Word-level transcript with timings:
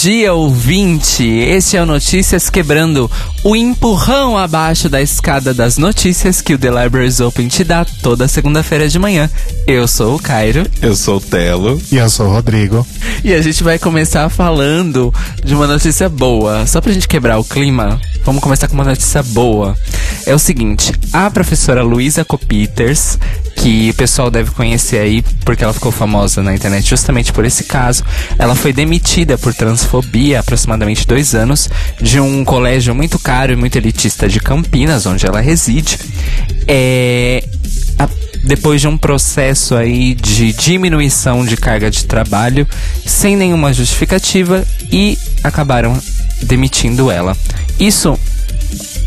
Dia, 0.00 0.32
ouvinte! 0.32 1.24
Este 1.24 1.76
é 1.76 1.82
o 1.82 1.86
Notícias 1.86 2.48
Quebrando 2.48 3.10
o 3.48 3.56
empurrão 3.56 4.36
abaixo 4.36 4.90
da 4.90 5.00
escada 5.00 5.54
das 5.54 5.78
notícias 5.78 6.42
que 6.42 6.52
o 6.52 6.58
The 6.58 6.68
Libraries 6.68 7.18
Open 7.18 7.48
te 7.48 7.64
dá 7.64 7.82
toda 7.82 8.28
segunda-feira 8.28 8.86
de 8.90 8.98
manhã. 8.98 9.30
Eu 9.66 9.88
sou 9.88 10.16
o 10.16 10.18
Cairo. 10.18 10.66
Eu 10.82 10.94
sou 10.94 11.16
o 11.16 11.20
Telo. 11.20 11.80
E 11.90 11.96
eu 11.96 12.10
sou 12.10 12.26
o 12.26 12.30
Rodrigo. 12.30 12.86
E 13.24 13.32
a 13.32 13.40
gente 13.40 13.64
vai 13.64 13.78
começar 13.78 14.28
falando 14.28 15.14
de 15.42 15.54
uma 15.54 15.66
notícia 15.66 16.10
boa. 16.10 16.66
Só 16.66 16.78
pra 16.82 16.92
gente 16.92 17.08
quebrar 17.08 17.38
o 17.38 17.44
clima, 17.44 17.98
vamos 18.22 18.42
começar 18.42 18.68
com 18.68 18.74
uma 18.74 18.84
notícia 18.84 19.22
boa. 19.22 19.74
É 20.26 20.34
o 20.34 20.38
seguinte, 20.38 20.92
a 21.10 21.30
professora 21.30 21.82
Luísa 21.82 22.26
Copiters, 22.26 23.18
que 23.56 23.88
o 23.90 23.94
pessoal 23.94 24.30
deve 24.30 24.50
conhecer 24.50 24.98
aí 24.98 25.22
porque 25.44 25.64
ela 25.64 25.72
ficou 25.72 25.90
famosa 25.90 26.42
na 26.42 26.54
internet 26.54 26.86
justamente 26.86 27.32
por 27.32 27.46
esse 27.46 27.64
caso, 27.64 28.04
ela 28.38 28.54
foi 28.54 28.72
demitida 28.72 29.38
por 29.38 29.54
transfobia 29.54 30.36
há 30.36 30.40
aproximadamente 30.40 31.06
dois 31.06 31.34
anos 31.34 31.70
de 32.00 32.20
um 32.20 32.44
colégio 32.44 32.94
muito 32.94 33.18
caro 33.18 33.37
e 33.52 33.56
muito 33.56 33.76
elitista 33.76 34.28
de 34.28 34.40
Campinas, 34.40 35.06
onde 35.06 35.26
ela 35.26 35.40
reside. 35.40 35.98
É, 36.66 37.44
a, 37.98 38.08
depois 38.44 38.80
de 38.80 38.88
um 38.88 38.98
processo 38.98 39.74
aí 39.74 40.14
de 40.14 40.52
diminuição 40.52 41.44
de 41.44 41.56
carga 41.56 41.90
de 41.90 42.04
trabalho 42.04 42.66
sem 43.06 43.36
nenhuma 43.36 43.72
justificativa 43.72 44.64
e 44.90 45.16
acabaram 45.42 46.00
demitindo 46.42 47.10
ela. 47.10 47.36
Isso 47.78 48.18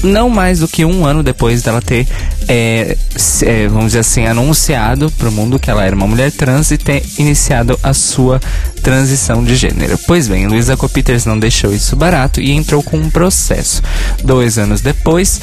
não 0.04 0.30
mais 0.30 0.60
do 0.60 0.68
que 0.68 0.86
um 0.86 1.06
ano 1.06 1.24
depois 1.24 1.62
dela 1.62 1.82
ter, 1.82 2.08
é, 2.48 2.98
é, 3.44 3.68
vamos 3.68 3.88
dizer 3.88 4.00
assim, 4.00 4.26
anunciado 4.26 5.12
para 5.12 5.30
o 5.30 5.32
mundo 5.32 5.60
que 5.60 5.70
ela 5.70 5.86
era 5.86 5.96
uma 5.96 6.08
mulher 6.08 6.32
trans 6.32 6.72
e 6.72 6.78
ter 6.78 7.04
iniciado 7.18 7.80
a 7.84 7.94
sua 7.94 8.40
transição 8.82 9.44
de 9.44 9.56
gênero. 9.56 9.98
Pois 10.08 10.28
bem, 10.28 10.48
Luísa 10.48 10.76
Copiters 10.76 11.26
não 11.26 11.38
deixou 11.38 11.74
isso 11.74 11.96
barato 11.96 12.42
e 12.42 12.52
entrou 12.52 12.82
com 12.82 12.98
um 12.98 13.10
processo. 13.10 13.82
Dois 14.24 14.58
anos 14.58 14.82
depois, 14.82 15.40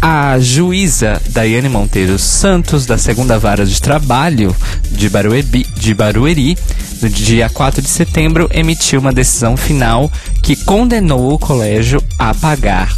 a 0.00 0.38
juíza 0.38 1.20
Daiane 1.30 1.68
Monteiro 1.68 2.18
Santos, 2.18 2.86
da 2.86 2.96
segunda 2.96 3.38
vara 3.38 3.66
de 3.66 3.80
trabalho 3.80 4.54
de 4.90 5.08
Barueri, 5.08 5.66
de 5.76 5.94
Barueri 5.94 6.56
no 7.02 7.08
dia 7.08 7.48
4 7.48 7.82
de 7.82 7.88
setembro, 7.88 8.48
emitiu 8.52 9.00
uma 9.00 9.12
decisão 9.12 9.56
final 9.56 10.10
que 10.42 10.56
condenou 10.56 11.32
o 11.32 11.38
colégio 11.38 12.02
a 12.18 12.34
pagar 12.34 12.88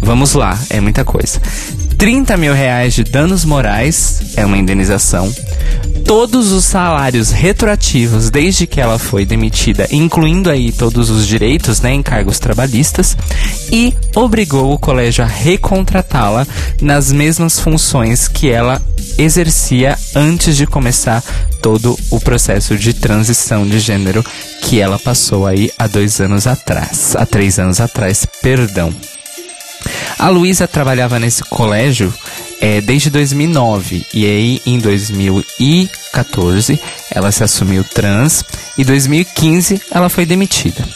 Vamos 0.00 0.34
lá, 0.34 0.58
é 0.70 0.80
muita 0.80 1.04
coisa. 1.04 1.40
30 2.02 2.36
mil 2.36 2.52
reais 2.52 2.94
de 2.94 3.04
danos 3.04 3.44
morais 3.44 4.32
é 4.36 4.44
uma 4.44 4.58
indenização. 4.58 5.32
Todos 6.04 6.50
os 6.50 6.64
salários 6.64 7.30
retroativos 7.30 8.28
desde 8.28 8.66
que 8.66 8.80
ela 8.80 8.98
foi 8.98 9.24
demitida, 9.24 9.86
incluindo 9.90 10.50
aí 10.50 10.72
todos 10.72 11.10
os 11.10 11.26
direitos, 11.26 11.80
né, 11.80 11.94
encargos 11.94 12.40
trabalhistas, 12.40 13.16
e 13.70 13.94
obrigou 14.16 14.72
o 14.72 14.78
colégio 14.78 15.22
a 15.22 15.28
recontratá-la 15.28 16.44
nas 16.80 17.12
mesmas 17.12 17.60
funções 17.60 18.26
que 18.26 18.50
ela 18.50 18.82
exercia 19.16 19.96
antes 20.14 20.56
de 20.56 20.66
começar 20.66 21.22
todo 21.62 21.96
o 22.10 22.18
processo 22.18 22.76
de 22.76 22.92
transição 22.94 23.64
de 23.64 23.78
gênero 23.78 24.24
que 24.62 24.80
ela 24.80 24.98
passou 24.98 25.46
aí 25.46 25.70
há 25.78 25.86
dois 25.86 26.20
anos 26.20 26.48
atrás, 26.48 27.14
há 27.16 27.24
três 27.24 27.60
anos 27.60 27.80
atrás, 27.80 28.26
perdão. 28.42 28.92
A 30.18 30.28
Luísa 30.28 30.68
trabalhava 30.68 31.18
nesse 31.18 31.42
colégio 31.44 32.12
é, 32.60 32.80
desde 32.80 33.10
2009 33.10 34.06
e 34.14 34.24
aí 34.24 34.62
em 34.64 34.78
2014 34.78 36.80
ela 37.10 37.32
se 37.32 37.42
assumiu 37.42 37.82
trans 37.82 38.44
e 38.78 38.84
2015 38.84 39.82
ela 39.90 40.08
foi 40.08 40.24
demitida. 40.24 40.86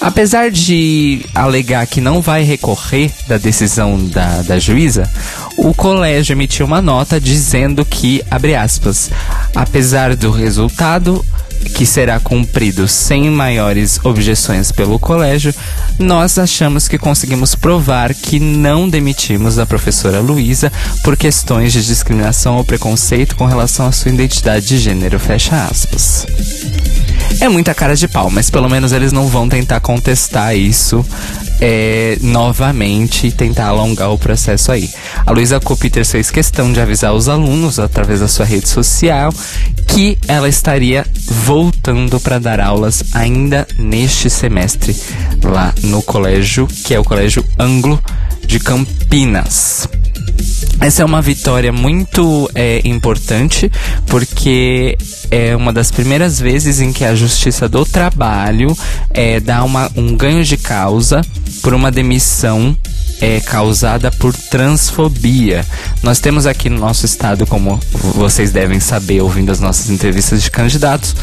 Apesar 0.00 0.50
de 0.50 1.26
alegar 1.34 1.86
que 1.86 2.00
não 2.00 2.22
vai 2.22 2.42
recorrer 2.42 3.10
da 3.28 3.36
decisão 3.36 4.02
da, 4.06 4.40
da 4.42 4.58
juíza, 4.58 5.08
o 5.58 5.74
colégio 5.74 6.32
emitiu 6.32 6.64
uma 6.64 6.80
nota 6.80 7.20
dizendo 7.20 7.84
que, 7.84 8.22
abre 8.30 8.54
aspas, 8.54 9.10
apesar 9.54 10.16
do 10.16 10.30
resultado, 10.30 11.24
que 11.74 11.86
será 11.86 12.18
cumprido 12.18 12.88
sem 12.88 13.30
maiores 13.30 14.00
objeções 14.04 14.72
pelo 14.72 14.98
colégio, 14.98 15.54
nós 15.98 16.38
achamos 16.38 16.88
que 16.88 16.98
conseguimos 16.98 17.54
provar 17.54 18.14
que 18.14 18.40
não 18.40 18.88
demitimos 18.88 19.58
a 19.58 19.66
professora 19.66 20.20
Luísa 20.20 20.72
por 21.02 21.16
questões 21.16 21.72
de 21.72 21.84
discriminação 21.84 22.56
ou 22.56 22.64
preconceito 22.64 23.36
com 23.36 23.46
relação 23.46 23.86
à 23.86 23.92
sua 23.92 24.10
identidade 24.10 24.66
de 24.66 24.78
gênero. 24.78 25.18
Fecha 25.18 25.64
aspas. 25.64 26.26
É 27.40 27.48
muita 27.48 27.74
cara 27.74 27.94
de 27.94 28.08
pau, 28.08 28.30
mas 28.30 28.50
pelo 28.50 28.68
menos 28.68 28.92
eles 28.92 29.12
não 29.12 29.26
vão 29.26 29.48
tentar 29.48 29.80
contestar 29.80 30.56
isso 30.56 31.04
é, 31.60 32.18
novamente 32.20 33.30
tentar 33.30 33.66
alongar 33.66 34.10
o 34.10 34.18
processo 34.18 34.72
aí. 34.72 34.88
A 35.26 35.30
Luísa 35.32 35.60
Copiter 35.60 36.04
fez 36.04 36.30
questão 36.30 36.72
de 36.72 36.80
avisar 36.80 37.12
os 37.12 37.28
alunos 37.28 37.78
através 37.78 38.20
da 38.20 38.28
sua 38.28 38.46
rede 38.46 38.68
social 38.68 39.32
que 39.86 40.16
ela 40.26 40.48
estaria 40.48 41.04
voltando 41.26 42.18
para 42.20 42.38
dar 42.38 42.60
aulas 42.60 43.02
ainda 43.12 43.66
neste 43.78 44.30
semestre 44.30 44.96
lá 45.42 45.74
no 45.82 46.02
colégio, 46.02 46.66
que 46.84 46.94
é 46.94 46.98
o 46.98 47.04
Colégio 47.04 47.44
Anglo 47.58 48.00
de 48.46 48.58
Campinas. 48.58 49.88
Essa 50.80 51.02
é 51.02 51.04
uma 51.04 51.20
vitória 51.20 51.72
muito 51.72 52.50
é, 52.54 52.80
importante, 52.84 53.70
porque 54.06 54.96
é 55.30 55.54
uma 55.54 55.72
das 55.72 55.90
primeiras 55.90 56.40
vezes 56.40 56.80
em 56.80 56.90
que 56.90 57.04
a 57.04 57.14
Justiça 57.14 57.68
do 57.68 57.84
Trabalho 57.84 58.74
é, 59.10 59.40
dá 59.40 59.62
uma, 59.62 59.90
um 59.94 60.16
ganho 60.16 60.42
de 60.42 60.56
causa 60.56 61.20
por 61.62 61.74
uma 61.74 61.90
demissão 61.90 62.76
é 63.20 63.38
causada 63.40 64.10
por 64.10 64.34
transfobia. 64.34 65.64
Nós 66.02 66.18
temos 66.18 66.46
aqui 66.46 66.70
no 66.70 66.78
nosso 66.78 67.04
estado, 67.04 67.46
como 67.46 67.78
vocês 68.14 68.50
devem 68.50 68.80
saber 68.80 69.20
ouvindo 69.20 69.52
as 69.52 69.60
nossas 69.60 69.90
entrevistas 69.90 70.42
de 70.42 70.50
candidatos, 70.50 71.14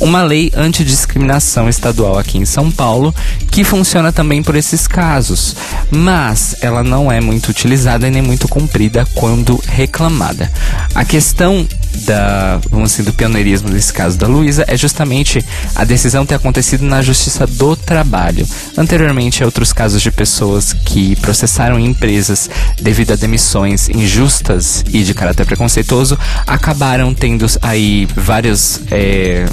uma 0.00 0.22
lei 0.22 0.50
antidiscriminação 0.56 1.68
estadual 1.68 2.18
aqui 2.18 2.38
em 2.38 2.46
São 2.46 2.70
Paulo 2.70 3.14
que 3.50 3.64
funciona 3.64 4.10
também 4.10 4.42
por 4.42 4.56
esses 4.56 4.86
casos, 4.86 5.54
mas 5.90 6.56
ela 6.62 6.82
não 6.82 7.12
é 7.12 7.20
muito 7.20 7.50
utilizada 7.50 8.08
e 8.08 8.10
nem 8.10 8.22
muito 8.22 8.48
cumprida 8.48 9.06
quando 9.14 9.62
reclamada. 9.66 10.50
A 10.94 11.04
questão 11.04 11.66
da, 12.04 12.60
vamos 12.70 12.90
dizer, 12.90 13.04
do 13.04 13.12
pioneirismo 13.12 13.68
nesse 13.68 13.92
caso 13.92 14.18
da 14.18 14.26
Luísa 14.26 14.64
é 14.66 14.76
justamente 14.76 15.44
a 15.74 15.84
decisão 15.84 16.26
ter 16.26 16.34
acontecido 16.34 16.84
na 16.84 17.02
Justiça 17.02 17.46
do 17.46 17.76
Trabalho. 17.76 18.46
Anteriormente, 18.76 19.44
outros 19.44 19.72
casos 19.72 20.02
de 20.02 20.10
pessoas 20.10 20.72
que 20.72 21.16
processaram 21.16 21.78
empresas 21.78 22.48
devido 22.80 23.12
a 23.12 23.16
demissões 23.16 23.88
injustas 23.88 24.84
e 24.92 25.02
de 25.02 25.14
caráter 25.14 25.46
preconceituoso 25.46 26.18
acabaram 26.46 27.14
tendo 27.14 27.46
aí 27.62 28.06
vários 28.16 28.80
é, 28.90 29.46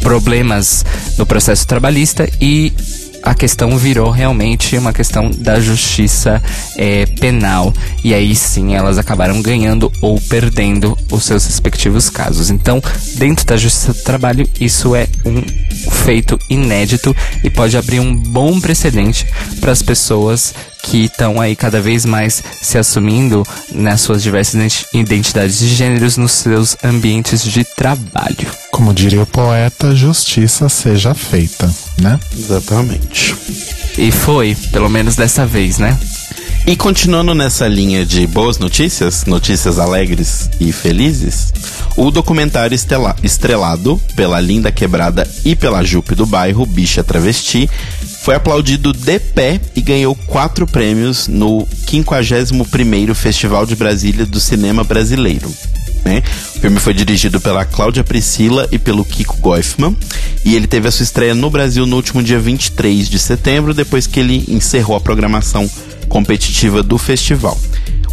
problemas 0.00 0.84
no 1.16 1.24
processo 1.24 1.66
trabalhista 1.66 2.28
e 2.40 2.72
a 3.24 3.34
questão 3.34 3.78
virou 3.78 4.10
realmente 4.10 4.76
uma 4.76 4.92
questão 4.92 5.30
da 5.30 5.58
justiça 5.58 6.42
é, 6.76 7.06
penal. 7.06 7.72
E 8.04 8.12
aí 8.12 8.36
sim 8.36 8.74
elas 8.74 8.98
acabaram 8.98 9.40
ganhando 9.40 9.90
ou 10.02 10.20
perdendo 10.20 10.96
os 11.10 11.24
seus 11.24 11.46
respectivos 11.46 12.10
casos. 12.10 12.50
Então, 12.50 12.82
dentro 13.14 13.46
da 13.46 13.56
justiça 13.56 13.94
do 13.94 14.02
trabalho, 14.02 14.46
isso 14.60 14.94
é 14.94 15.08
um 15.24 15.42
feito 15.90 16.38
inédito 16.50 17.16
e 17.42 17.48
pode 17.48 17.76
abrir 17.78 17.98
um 17.98 18.14
bom 18.14 18.60
precedente 18.60 19.26
para 19.58 19.72
as 19.72 19.80
pessoas 19.80 20.54
que 20.84 21.06
estão 21.06 21.40
aí 21.40 21.56
cada 21.56 21.80
vez 21.80 22.04
mais 22.04 22.44
se 22.60 22.76
assumindo 22.76 23.42
nas 23.72 24.02
suas 24.02 24.22
diversas 24.22 24.84
identidades 24.92 25.58
de 25.58 25.68
gêneros 25.68 26.18
nos 26.18 26.32
seus 26.32 26.76
ambientes 26.84 27.42
de 27.42 27.64
trabalho. 27.64 28.46
Como 28.70 28.92
diria 28.92 29.22
o 29.22 29.26
poeta, 29.26 29.96
justiça 29.96 30.68
seja 30.68 31.14
feita, 31.14 31.72
né? 32.00 32.20
Exatamente. 32.36 33.34
E 33.96 34.12
foi, 34.12 34.54
pelo 34.72 34.90
menos 34.90 35.16
dessa 35.16 35.46
vez, 35.46 35.78
né? 35.78 35.98
E 36.66 36.76
continuando 36.76 37.34
nessa 37.34 37.66
linha 37.66 38.04
de 38.04 38.26
boas 38.26 38.58
notícias, 38.58 39.24
notícias 39.26 39.78
alegres 39.78 40.50
e 40.60 40.72
felizes, 40.72 41.52
o 41.96 42.10
documentário 42.10 42.76
estrelado 43.22 44.00
pela 44.16 44.40
Linda 44.40 44.72
Quebrada 44.72 45.28
e 45.44 45.54
pela 45.54 45.84
Jupe 45.84 46.14
do 46.14 46.26
bairro 46.26 46.66
Bicha 46.66 47.04
Travesti 47.04 47.68
foi 48.24 48.34
aplaudido 48.34 48.90
de 48.90 49.18
pé 49.18 49.60
e 49.76 49.82
ganhou 49.82 50.16
quatro 50.16 50.66
prêmios 50.66 51.28
no 51.28 51.68
51º 51.86 53.12
Festival 53.12 53.66
de 53.66 53.76
Brasília 53.76 54.24
do 54.24 54.40
Cinema 54.40 54.82
Brasileiro. 54.82 55.52
Né? 56.02 56.22
O 56.56 56.58
filme 56.58 56.80
foi 56.80 56.94
dirigido 56.94 57.38
pela 57.38 57.66
Cláudia 57.66 58.02
Priscila 58.02 58.66
e 58.72 58.78
pelo 58.78 59.04
Kiko 59.04 59.36
Goifman 59.36 59.94
e 60.42 60.56
ele 60.56 60.66
teve 60.66 60.88
a 60.88 60.90
sua 60.90 61.02
estreia 61.02 61.34
no 61.34 61.50
Brasil 61.50 61.84
no 61.84 61.96
último 61.96 62.22
dia 62.22 62.38
23 62.38 63.10
de 63.10 63.18
setembro, 63.18 63.74
depois 63.74 64.06
que 64.06 64.20
ele 64.20 64.42
encerrou 64.48 64.96
a 64.96 65.00
programação 65.00 65.70
competitiva 66.08 66.82
do 66.82 66.96
festival. 66.96 67.60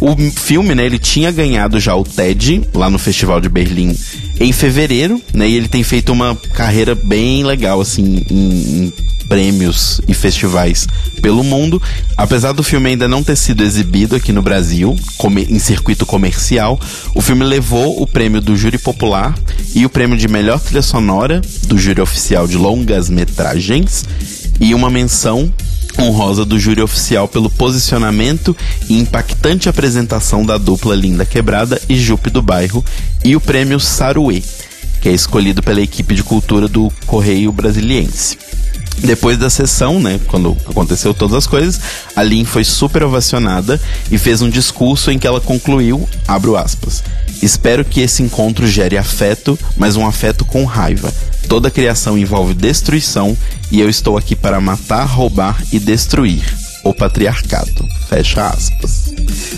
O 0.02 0.16
filme, 0.32 0.74
né, 0.74 0.84
ele 0.84 0.98
tinha 0.98 1.30
ganhado 1.30 1.78
já 1.78 1.94
o 1.94 2.02
TED 2.02 2.60
lá 2.74 2.90
no 2.90 2.98
Festival 2.98 3.40
de 3.40 3.48
Berlim 3.48 3.96
em 4.40 4.52
fevereiro, 4.52 5.22
né, 5.32 5.48
e 5.48 5.54
ele 5.54 5.68
tem 5.68 5.84
feito 5.84 6.10
uma 6.10 6.34
carreira 6.54 6.92
bem 6.92 7.44
legal, 7.44 7.80
assim, 7.80 8.26
em, 8.28 8.86
em 8.86 8.92
prêmios 9.28 10.00
e 10.08 10.12
festivais 10.12 10.88
pelo 11.22 11.44
mundo. 11.44 11.80
Apesar 12.16 12.50
do 12.50 12.64
filme 12.64 12.90
ainda 12.90 13.06
não 13.06 13.22
ter 13.22 13.36
sido 13.36 13.62
exibido 13.62 14.16
aqui 14.16 14.32
no 14.32 14.42
Brasil, 14.42 14.96
em 15.48 15.58
circuito 15.60 16.04
comercial, 16.04 16.80
o 17.14 17.22
filme 17.22 17.44
levou 17.44 18.02
o 18.02 18.04
prêmio 18.04 18.40
do 18.40 18.56
júri 18.56 18.78
popular 18.78 19.38
e 19.72 19.86
o 19.86 19.88
prêmio 19.88 20.18
de 20.18 20.26
melhor 20.26 20.58
trilha 20.58 20.82
sonora 20.82 21.40
do 21.68 21.78
júri 21.78 22.00
oficial 22.00 22.48
de 22.48 22.56
longas 22.56 23.08
metragens 23.08 24.04
e 24.60 24.74
uma 24.74 24.90
menção 24.90 25.48
honrosa 25.98 26.44
do 26.44 26.58
júri 26.58 26.80
oficial 26.80 27.28
pelo 27.28 27.50
posicionamento 27.50 28.56
e 28.88 28.98
impactante 28.98 29.68
apresentação 29.68 30.44
da 30.44 30.58
dupla 30.58 30.94
Linda 30.94 31.24
Quebrada 31.24 31.80
e 31.88 31.96
Jupe 31.96 32.30
do 32.30 32.42
Bairro 32.42 32.84
e 33.24 33.36
o 33.36 33.40
prêmio 33.40 33.78
Saruê, 33.78 34.42
que 35.00 35.08
é 35.08 35.12
escolhido 35.12 35.62
pela 35.62 35.80
equipe 35.80 36.14
de 36.14 36.22
cultura 36.22 36.68
do 36.68 36.92
Correio 37.06 37.52
Brasiliense. 37.52 38.38
Depois 38.98 39.36
da 39.36 39.50
sessão, 39.50 39.98
né, 39.98 40.20
quando 40.28 40.56
aconteceu 40.68 41.12
todas 41.12 41.36
as 41.36 41.46
coisas, 41.46 41.80
a 42.14 42.22
Lin 42.22 42.44
foi 42.44 42.62
super 42.62 43.02
ovacionada 43.02 43.80
e 44.10 44.18
fez 44.18 44.42
um 44.42 44.50
discurso 44.50 45.10
em 45.10 45.18
que 45.18 45.26
ela 45.26 45.40
concluiu, 45.40 46.08
abro 46.28 46.56
aspas, 46.56 47.02
Espero 47.42 47.84
que 47.84 48.00
esse 48.00 48.22
encontro 48.22 48.68
gere 48.68 48.96
afeto, 48.96 49.58
mas 49.76 49.96
um 49.96 50.06
afeto 50.06 50.44
com 50.44 50.64
raiva. 50.64 51.12
Toda 51.48 51.72
criação 51.72 52.16
envolve 52.16 52.54
destruição 52.54 53.36
e 53.68 53.80
eu 53.80 53.90
estou 53.90 54.16
aqui 54.16 54.36
para 54.36 54.60
matar, 54.60 55.04
roubar 55.04 55.60
e 55.72 55.80
destruir 55.80 56.40
o 56.84 56.94
patriarcado. 56.94 57.84
Fecha 58.08 58.46
aspas. 58.46 59.12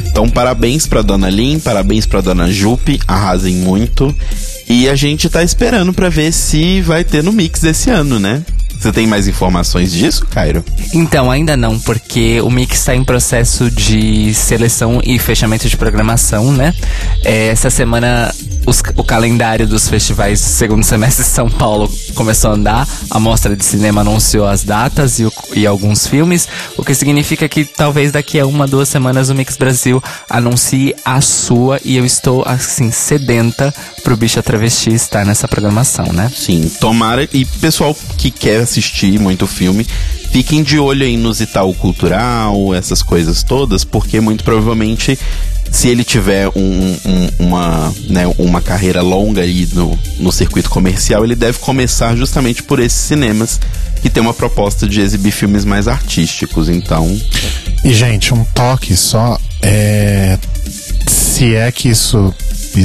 Então, 0.06 0.30
parabéns 0.30 0.86
para 0.86 1.02
dona 1.02 1.28
Lin, 1.28 1.58
parabéns 1.58 2.06
para 2.06 2.22
dona 2.22 2.50
Jupe, 2.50 2.98
arrasem 3.06 3.56
muito. 3.56 4.16
E 4.66 4.88
a 4.88 4.94
gente 4.94 5.28
tá 5.28 5.42
esperando 5.42 5.92
para 5.92 6.08
ver 6.08 6.32
se 6.32 6.80
vai 6.80 7.04
ter 7.04 7.22
no 7.22 7.32
mix 7.32 7.62
esse 7.64 7.90
ano, 7.90 8.18
né? 8.18 8.42
Você 8.84 8.92
tem 8.92 9.06
mais 9.06 9.26
informações 9.26 9.90
disso, 9.90 10.26
Cairo? 10.26 10.62
Então, 10.92 11.30
ainda 11.30 11.56
não, 11.56 11.78
porque 11.78 12.38
o 12.42 12.50
Mix 12.50 12.80
está 12.80 12.94
em 12.94 13.02
processo 13.02 13.70
de 13.70 14.34
seleção 14.34 15.00
e 15.02 15.18
fechamento 15.18 15.66
de 15.66 15.74
programação, 15.74 16.52
né? 16.52 16.74
É, 17.24 17.46
essa 17.46 17.70
semana 17.70 18.30
os, 18.66 18.82
o 18.96 19.04
calendário 19.04 19.66
dos 19.66 19.88
festivais 19.88 20.40
do 20.40 20.46
segundo 20.46 20.84
semestre 20.84 21.24
de 21.24 21.30
São 21.30 21.50
Paulo 21.50 21.90
começou 22.14 22.50
a 22.50 22.54
andar. 22.54 22.88
A 23.10 23.20
mostra 23.20 23.54
de 23.54 23.64
cinema 23.64 24.00
anunciou 24.00 24.46
as 24.46 24.62
datas 24.62 25.18
e, 25.18 25.24
o, 25.24 25.32
e, 25.54 25.66
alguns 25.66 26.06
filmes, 26.06 26.48
o 26.76 26.84
que 26.84 26.94
significa 26.94 27.48
que 27.48 27.64
talvez 27.64 28.12
daqui 28.12 28.38
a 28.38 28.46
uma, 28.46 28.66
duas 28.66 28.88
semanas 28.88 29.28
o 29.30 29.34
Mix 29.34 29.56
Brasil 29.56 30.02
anuncie 30.28 30.94
a 31.04 31.20
sua 31.20 31.80
e 31.84 31.96
eu 31.96 32.04
estou, 32.04 32.42
assim, 32.46 32.90
sedenta 32.90 33.74
pro 34.02 34.16
Bicha 34.16 34.42
Travesti 34.42 34.92
estar 34.92 35.24
nessa 35.24 35.48
programação, 35.48 36.06
né? 36.12 36.30
Sim, 36.34 36.70
tomara. 36.80 37.28
E 37.32 37.44
pessoal 37.44 37.96
que 38.16 38.30
quer 38.30 38.60
assistir 38.60 39.18
muito 39.18 39.46
filme, 39.46 39.86
fiquem 40.30 40.62
de 40.62 40.78
olho 40.78 41.04
aí 41.04 41.16
nos 41.16 41.40
Itaú 41.40 41.74
Cultural, 41.74 42.74
essas 42.74 43.02
coisas 43.02 43.42
todas, 43.42 43.84
porque 43.84 44.20
muito 44.20 44.44
provavelmente 44.44 45.18
se 45.74 45.88
ele 45.88 46.04
tiver 46.04 46.48
um, 46.54 46.96
um, 47.04 47.30
uma, 47.40 47.92
né, 48.08 48.32
uma 48.38 48.62
carreira 48.62 49.02
longa 49.02 49.42
aí 49.42 49.68
no, 49.72 49.98
no 50.20 50.30
circuito 50.30 50.70
comercial, 50.70 51.24
ele 51.24 51.34
deve 51.34 51.58
começar 51.58 52.14
justamente 52.14 52.62
por 52.62 52.78
esses 52.78 53.00
cinemas 53.00 53.58
que 54.00 54.08
tem 54.08 54.22
uma 54.22 54.32
proposta 54.32 54.86
de 54.86 55.00
exibir 55.00 55.32
filmes 55.32 55.64
mais 55.64 55.88
artísticos. 55.88 56.68
Então. 56.68 57.20
E, 57.82 57.92
gente, 57.92 58.32
um 58.32 58.44
toque 58.44 58.96
só. 58.96 59.36
É... 59.60 60.38
Se 61.08 61.56
é 61.56 61.72
que 61.72 61.88
isso. 61.88 62.32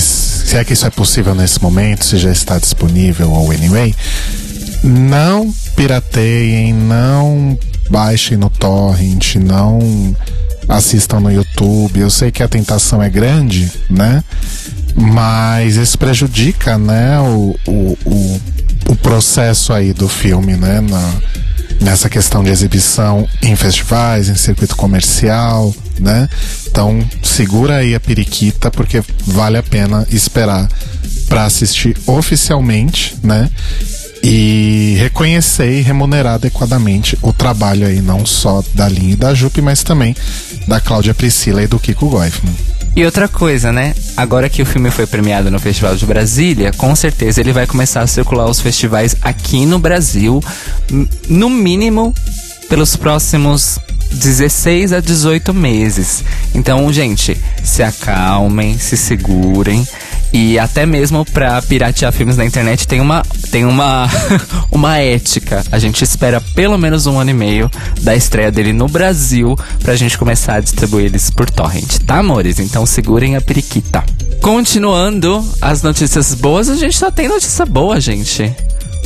Se 0.01 0.57
é 0.57 0.63
que 0.63 0.74
isso 0.74 0.88
é 0.88 0.89
possível 0.89 1.36
nesse 1.36 1.62
momento, 1.62 2.03
se 2.03 2.18
já 2.18 2.31
está 2.31 2.57
disponível 2.57 3.31
ou 3.31 3.51
anyway, 3.51 3.95
não 4.83 5.53
pirateiem, 5.75 6.74
não 6.74 7.57
baixem 7.88 8.36
no 8.36 8.50
torrent, 8.50 9.36
não 9.36 9.80
assistam 10.69 11.19
no 11.19 11.31
YouTube. 11.31 12.00
Eu 12.00 12.10
sei 12.10 12.31
que 12.31 12.44
a 12.44 12.48
tentação 12.48 13.01
é 13.01 13.10
grande, 13.10 13.69
né? 13.89 14.24
Mas 14.95 15.75
isso 15.75 15.98
prejudica, 15.98 16.77
né, 16.77 17.19
o, 17.19 17.56
o, 17.68 17.98
o, 18.06 18.42
o 18.89 18.95
processo 18.98 19.74
aí 19.74 19.94
do 19.94 20.07
filme, 20.07 20.56
né? 20.56 20.80
Na, 20.81 21.13
nessa 21.81 22.10
questão 22.10 22.44
de 22.44 22.50
exibição 22.50 23.27
em 23.42 23.56
festivais, 23.56 24.30
em 24.30 24.36
circuito 24.36 24.75
comercial, 24.75 25.74
né? 26.00 26.30
Então 26.68 27.04
segura 27.24 27.77
aí 27.77 27.95
a 27.95 28.00
periquita 28.00 28.69
porque 28.69 29.01
vale 29.25 29.57
a 29.57 29.63
pena 29.63 30.06
esperar 30.12 30.68
para 31.27 31.45
assistir 31.45 31.95
oficialmente, 32.06 33.15
né? 33.24 33.50
E 34.24 34.95
reconhecer 35.00 35.80
e 35.80 35.81
remunerar 35.81 36.36
adequadamente 36.36 37.18
o 37.21 37.31
trabalho 37.31 37.88
aí 37.88 38.01
não 38.01 38.25
só 38.25 38.63
da 38.74 38.88
Lin 38.88 39.12
e 39.12 39.16
da 39.16 39.33
Jupe, 39.33 39.62
mas 39.62 39.83
também 39.83 40.16
da 40.68 40.80
Cláudia 40.80 41.13
Priscila 41.13 41.63
e 41.63 41.68
do 41.68 41.80
Kiko 41.80 42.10
Goifman. 42.10 42.54
E 42.95 43.06
outra 43.06 43.27
coisa, 43.27 43.71
né? 43.71 43.94
Agora 44.18 44.50
que 44.50 44.62
o 44.62 44.66
filme 44.66 44.92
foi 44.92 45.06
premiado 45.06 45.50
no 45.50 45.60
Festival 45.60 45.95
de 45.95 46.06
Brasília, 46.06 46.71
com 46.74 46.95
certeza 46.95 47.39
ele 47.39 47.54
vai 47.54 47.66
começar 47.66 48.01
a 48.01 48.07
circular 48.07 48.50
os 48.50 48.60
festivais 48.60 49.16
aqui 49.21 49.66
no 49.66 49.80
Brasil, 49.80 50.44
no 51.30 51.50
mínimo 51.50 52.13
pelos 52.68 52.95
próximos 52.95 53.80
16 54.12 54.94
a 54.94 55.00
18 55.00 55.54
meses. 55.54 56.24
Então, 56.54 56.92
gente, 56.92 57.38
se 57.63 57.83
acalmem, 57.83 58.77
se 58.77 58.98
segurem. 58.98 59.88
E 60.31 60.60
até 60.60 60.86
mesmo 60.86 61.26
pra 61.26 61.62
piratear 61.62 62.12
filmes 62.12 62.38
na 62.38 62.46
internet 62.46 62.88
tem 62.88 63.02
uma, 63.02 63.24
tem 63.52 63.66
uma, 63.66 64.08
uma 64.72 64.98
ética. 64.98 65.64
A 65.72 65.80
gente 65.80 66.04
espera 66.04 66.40
pelo 66.54 66.78
menos 66.78 67.08
um 67.08 67.20
ano 67.20 67.31
e 67.31 67.34
meio 67.34 67.72
da 68.01 68.15
estreia 68.15 68.51
dele 68.51 68.72
no 68.74 68.88
Brasil 68.88 69.58
pra 69.82 69.96
gente 69.96 70.18
começar 70.18 70.56
a 70.56 70.60
distribuir 70.60 71.06
eles 71.06 71.30
por 71.30 71.50
torrent, 71.50 71.98
tá, 72.06 72.18
amores? 72.18 72.60
Então 72.60 72.86
segurem 72.86 73.36
a 73.36 73.42
periquita. 73.42 74.03
Continuando 74.42 75.44
as 75.62 75.82
notícias 75.82 76.34
boas, 76.34 76.70
a 76.70 76.75
gente 76.75 76.98
só 76.98 77.10
tem 77.12 77.27
notícia 77.27 77.65
boa, 77.65 78.00
gente. 78.00 78.56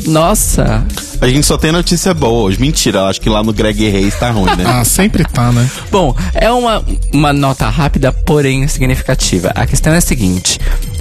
Nossa. 0.06 0.86
A 1.22 1.28
gente 1.28 1.46
só 1.46 1.58
tem 1.58 1.72
notícia 1.72 2.14
boa 2.14 2.44
hoje. 2.44 2.60
Mentira, 2.60 3.06
acho 3.06 3.22
que 3.22 3.30
lá 3.30 3.42
no 3.42 3.54
Greg 3.54 3.90
Reis 3.90 4.16
tá 4.16 4.32
ruim, 4.32 4.56
né? 4.56 4.64
ah, 4.68 4.84
sempre 4.84 5.24
tá, 5.24 5.52
né? 5.52 5.70
Bom, 5.90 6.16
é 6.34 6.52
uma, 6.52 6.84
uma 7.14 7.32
nota 7.32 7.70
rápida, 7.70 8.12
porém 8.12 8.68
significativa. 8.68 9.52
A 9.56 9.66
questão 9.66 9.94
é 9.94 9.98
a 9.98 10.02
seguinte: 10.02 10.60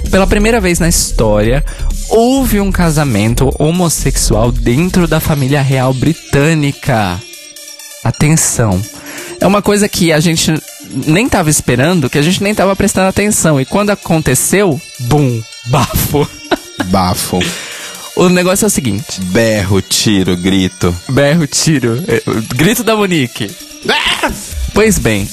pela 0.09 0.27
primeira 0.27 0.59
vez 0.59 0.79
na 0.79 0.87
história, 0.87 1.63
houve 2.09 2.59
um 2.59 2.71
casamento 2.71 3.53
homossexual 3.57 4.51
dentro 4.51 5.07
da 5.07 5.19
família 5.19 5.61
real 5.61 5.93
britânica. 5.93 7.19
Atenção. 8.03 8.81
É 9.39 9.47
uma 9.47 9.61
coisa 9.61 9.87
que 9.89 10.11
a 10.11 10.19
gente 10.19 10.53
nem 11.07 11.27
tava 11.27 11.49
esperando, 11.49 12.09
que 12.09 12.17
a 12.17 12.21
gente 12.21 12.43
nem 12.43 12.53
tava 12.53 12.75
prestando 12.75 13.07
atenção. 13.07 13.59
E 13.59 13.65
quando 13.65 13.89
aconteceu, 13.89 14.79
bum, 14.99 15.41
bafo. 15.67 16.27
Bafo. 16.85 17.39
O 18.15 18.29
negócio 18.29 18.65
é 18.65 18.67
o 18.67 18.69
seguinte: 18.69 19.21
berro, 19.21 19.81
tiro, 19.81 20.35
grito. 20.35 20.93
Berro, 21.09 21.47
tiro. 21.47 22.03
É, 22.07 22.21
grito 22.55 22.83
da 22.83 22.95
Monique. 22.95 23.49
Pois 24.73 24.97
bem, 24.97 25.29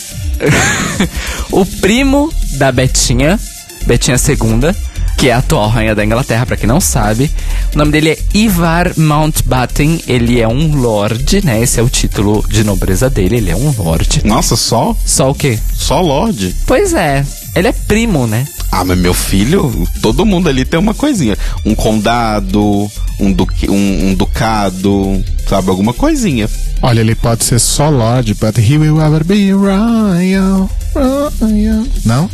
o 1.51 1.65
primo 1.65 2.33
da 2.59 2.71
Betinha, 2.71 3.39
Betinha 3.87 4.17
II, 4.17 4.75
que 5.17 5.29
é 5.29 5.33
a 5.33 5.39
atual 5.39 5.69
rainha 5.69 5.95
da 5.95 6.05
Inglaterra, 6.05 6.47
para 6.47 6.57
quem 6.57 6.67
não 6.67 6.81
sabe. 6.81 7.31
O 7.75 7.79
nome 7.79 7.93
dele 7.93 8.11
é 8.11 8.19
Ivar 8.33 8.97
Mountbatten, 8.97 10.01
ele 10.07 10.41
é 10.41 10.49
um 10.49 10.75
lord, 10.75 11.45
né? 11.45 11.63
Esse 11.63 11.79
é 11.79 11.83
o 11.83 11.91
título 11.91 12.45
de 12.49 12.65
nobreza 12.65 13.11
dele, 13.11 13.37
ele 13.37 13.51
é 13.51 13.57
um 13.57 13.75
lord. 13.77 14.23
Nossa, 14.25 14.57
só? 14.57 14.97
Só 15.05 15.31
o 15.31 15.35
quê? 15.35 15.59
Só 15.75 16.01
lord. 16.01 16.55
Pois 16.67 16.95
é, 16.95 17.25
ele 17.55 17.69
é 17.69 17.73
primo, 17.73 18.27
né? 18.27 18.47
Ah, 18.73 18.85
mas 18.85 18.97
meu 18.99 19.13
filho, 19.13 19.87
todo 20.01 20.25
mundo 20.25 20.49
ali 20.49 20.65
tem 20.65 20.79
uma 20.79 20.95
coisinha. 20.95 21.37
Um 21.67 21.75
condado, 21.75 22.89
um, 23.19 23.33
duque, 23.33 23.69
um, 23.69 24.09
um 24.09 24.15
ducado, 24.15 25.23
sabe? 25.49 25.69
Alguma 25.69 25.93
coisinha. 25.93 26.49
Olha, 26.81 27.01
ele 27.01 27.15
pode 27.15 27.45
ser 27.45 27.59
só 27.59 27.91
Lorde, 27.91 28.35
but 28.35 28.57
he 28.57 28.79
will 28.79 29.01
ever 29.03 29.25
be 29.25 29.53
royal, 29.53 30.71
royal. 30.95 31.85
Não? 32.05 32.31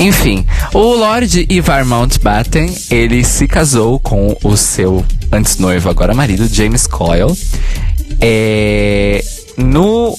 Enfim, 0.00 0.46
o 0.72 0.94
Lord 0.94 1.46
Ivar 1.50 1.84
Mountbatten, 1.84 2.72
ele 2.90 3.24
se 3.24 3.48
casou 3.48 3.98
com 3.98 4.36
o 4.44 4.56
seu 4.56 5.04
antes 5.32 5.58
noivo, 5.58 5.88
agora 5.88 6.14
marido, 6.14 6.46
James 6.46 6.86
Coyle. 6.86 7.36
É, 8.20 9.24
no 9.56 10.16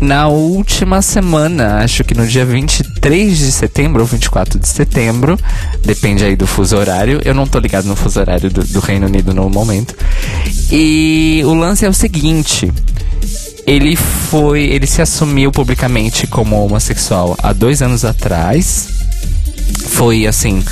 na 0.00 0.28
última 0.28 1.02
semana, 1.02 1.84
acho 1.84 2.02
que 2.02 2.14
no 2.14 2.26
dia 2.26 2.44
23 2.44 3.36
de 3.36 3.52
setembro 3.52 4.00
ou 4.00 4.06
24 4.06 4.58
de 4.58 4.66
setembro, 4.66 5.38
depende 5.84 6.24
aí 6.24 6.34
do 6.34 6.46
fuso 6.46 6.76
horário. 6.76 7.20
Eu 7.22 7.34
não 7.34 7.46
tô 7.46 7.58
ligado 7.58 7.84
no 7.84 7.94
fuso 7.94 8.18
horário 8.18 8.50
do, 8.50 8.64
do 8.64 8.80
Reino 8.80 9.06
Unido 9.06 9.34
no 9.34 9.50
momento. 9.50 9.94
E 10.72 11.42
o 11.44 11.52
lance 11.52 11.84
é 11.84 11.88
o 11.88 11.92
seguinte: 11.92 12.72
ele 13.66 13.94
foi. 13.94 14.62
Ele 14.62 14.86
se 14.86 15.02
assumiu 15.02 15.52
publicamente 15.52 16.26
como 16.26 16.64
homossexual 16.64 17.36
há 17.42 17.52
dois 17.52 17.82
anos 17.82 18.04
atrás. 18.04 18.99
Foi 19.88 20.26
assim. 20.26 20.62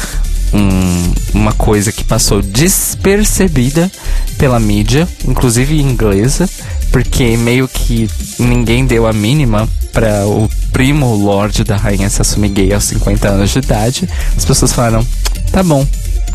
Um, 0.52 1.12
uma 1.34 1.52
coisa 1.52 1.92
que 1.92 2.02
passou 2.02 2.40
despercebida 2.40 3.90
pela 4.38 4.58
mídia, 4.58 5.06
inclusive 5.26 5.78
inglesa, 5.78 6.48
porque 6.90 7.36
meio 7.36 7.68
que 7.68 8.08
ninguém 8.38 8.86
deu 8.86 9.06
a 9.06 9.12
mínima 9.12 9.68
para 9.92 10.26
o 10.26 10.48
primo 10.72 11.14
Lorde 11.16 11.64
da 11.64 11.76
rainha 11.76 12.08
se 12.08 12.22
assumir 12.22 12.50
gay 12.50 12.72
aos 12.72 12.84
50 12.84 13.28
anos 13.28 13.50
de 13.50 13.58
idade. 13.58 14.08
As 14.36 14.44
pessoas 14.44 14.72
falaram: 14.72 15.06
tá 15.52 15.62
bom, 15.62 15.86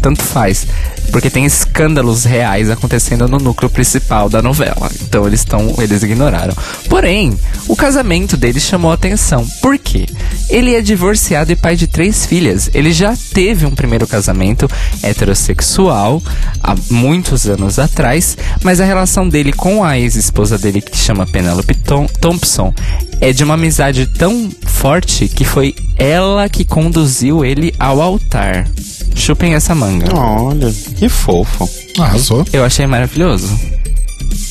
tanto 0.02 0.22
faz. 0.22 0.68
Porque 1.12 1.30
tem 1.30 1.46
escândalos 1.46 2.24
reais 2.24 2.70
acontecendo 2.70 3.28
no 3.28 3.38
núcleo 3.38 3.70
principal 3.70 4.30
da 4.30 4.42
novela. 4.42 4.90
Então 5.02 5.28
eles 5.28 5.42
estão. 5.42 5.76
Eles 5.78 6.04
ignoraram. 6.04 6.56
Porém, 6.90 7.38
o 7.68 7.76
casamento 7.76 8.36
dele 8.36 8.60
chamou 8.60 8.92
atenção. 8.92 9.48
Por 9.62 9.78
quê? 9.78 10.08
Ele 10.50 10.76
é 10.76 10.82
divorciado 10.82 11.52
e 11.52 11.56
pai 11.56 11.76
de 11.76 11.88
três 11.88 12.26
filhas. 12.26 12.70
Ele 12.74 12.92
já 12.92 13.16
teve 13.34 13.66
um 13.66 13.72
primeiro 13.72 14.08
casamento 14.08 14.70
heterossexual 15.02 16.22
há 16.62 16.76
muitos 16.90 17.48
anos 17.48 17.80
atrás, 17.80 18.38
mas 18.64 18.80
a 18.80 18.86
relação 18.86 19.28
dele 19.28 19.54
com 19.54 19.84
a 19.84 19.98
ex-esposa 19.98 20.58
dele, 20.58 20.82
que 20.82 20.98
chama 20.98 21.26
Penelope 21.26 21.76
Thompson, 22.20 22.74
é 23.22 23.32
de 23.32 23.44
uma 23.44 23.54
amizade 23.54 24.06
tão 24.06 24.50
forte 24.66 25.28
que 25.28 25.46
foi 25.46 25.76
ela 25.98 26.50
que 26.50 26.66
conduziu 26.66 27.46
ele 27.46 27.74
ao 27.80 28.02
altar. 28.02 28.68
Chupem 29.16 29.54
essa 29.54 29.74
manga. 29.74 30.14
Olha, 30.16 30.74
que 30.94 31.10
fofo. 31.10 31.70
Arrasou. 32.00 32.46
Eu 32.54 32.64
achei 32.64 32.86
maravilhoso. 32.88 33.60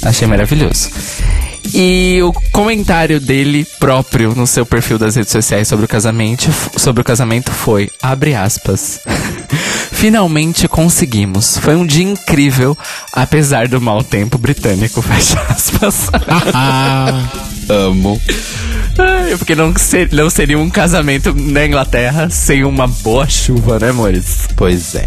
Achei 0.02 0.26
maravilhoso. 0.26 0.90
E 1.72 2.20
o 2.22 2.32
comentário 2.50 3.20
dele 3.20 3.64
próprio 3.78 4.34
no 4.34 4.46
seu 4.46 4.66
perfil 4.66 4.98
das 4.98 5.14
redes 5.16 5.30
sociais 5.30 5.68
sobre 5.68 5.84
o 5.84 5.88
casamento, 5.88 6.50
sobre 6.76 7.00
o 7.00 7.04
casamento 7.04 7.50
foi, 7.52 7.90
abre 8.02 8.34
aspas. 8.34 9.00
Finalmente 9.92 10.66
conseguimos. 10.66 11.58
Foi 11.58 11.76
um 11.76 11.86
dia 11.86 12.04
incrível, 12.04 12.76
apesar 13.12 13.68
do 13.68 13.80
mau 13.80 14.02
tempo 14.02 14.36
britânico, 14.36 15.00
fecha 15.02 15.40
aspas. 15.48 16.08
Amo. 17.68 18.20
Ai, 18.98 19.36
Porque 19.38 19.54
não, 19.54 19.74
ser- 19.76 20.12
não 20.12 20.28
seria 20.30 20.58
um 20.58 20.68
casamento 20.70 21.34
na 21.34 21.64
Inglaterra 21.66 22.28
sem 22.30 22.64
uma 22.64 22.86
boa 22.86 23.26
chuva, 23.28 23.78
né, 23.78 23.90
amores? 23.90 24.48
Pois 24.56 24.94
é. 24.94 25.06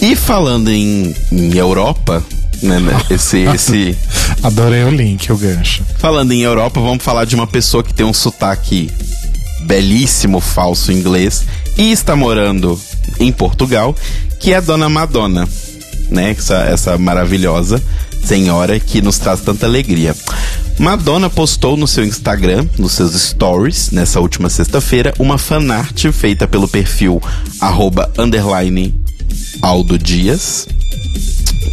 E 0.00 0.14
falando 0.16 0.70
em, 0.70 1.14
em 1.32 1.56
Europa, 1.56 2.22
né, 2.62 2.78
né, 2.78 2.92
esse, 3.10 3.38
esse, 3.54 3.96
Adorei 4.42 4.84
o 4.84 4.90
link, 4.90 5.30
o 5.32 5.36
gancho. 5.36 5.82
falando 5.98 6.32
em 6.32 6.42
Europa, 6.42 6.80
vamos 6.80 7.02
falar 7.04 7.24
de 7.24 7.34
uma 7.34 7.46
pessoa 7.46 7.82
que 7.82 7.92
tem 7.92 8.06
um 8.06 8.12
sotaque 8.12 8.90
belíssimo 9.62 10.40
falso 10.40 10.92
inglês 10.92 11.44
e 11.76 11.90
está 11.90 12.14
morando 12.14 12.78
em 13.18 13.32
Portugal, 13.32 13.94
que 14.38 14.52
é 14.52 14.56
a 14.56 14.60
Dona 14.60 14.88
Madonna, 14.88 15.48
né? 16.10 16.30
Essa, 16.38 16.56
essa 16.64 16.98
maravilhosa 16.98 17.82
senhora 18.22 18.78
que 18.80 19.00
nos 19.02 19.18
traz 19.18 19.40
tanta 19.40 19.66
alegria. 19.66 20.14
Madonna 20.78 21.30
postou 21.30 21.76
no 21.76 21.86
seu 21.86 22.04
Instagram, 22.04 22.66
nos 22.78 22.92
seus 22.92 23.14
stories, 23.14 23.90
nessa 23.90 24.20
última 24.20 24.48
sexta-feira, 24.50 25.14
uma 25.18 25.38
fanart 25.38 26.06
feita 26.12 26.46
pelo 26.46 26.68
perfil 26.68 27.22
arroba 27.60 28.10
underline 28.18 28.94
Aldo 29.62 29.98
Dias, 29.98 30.66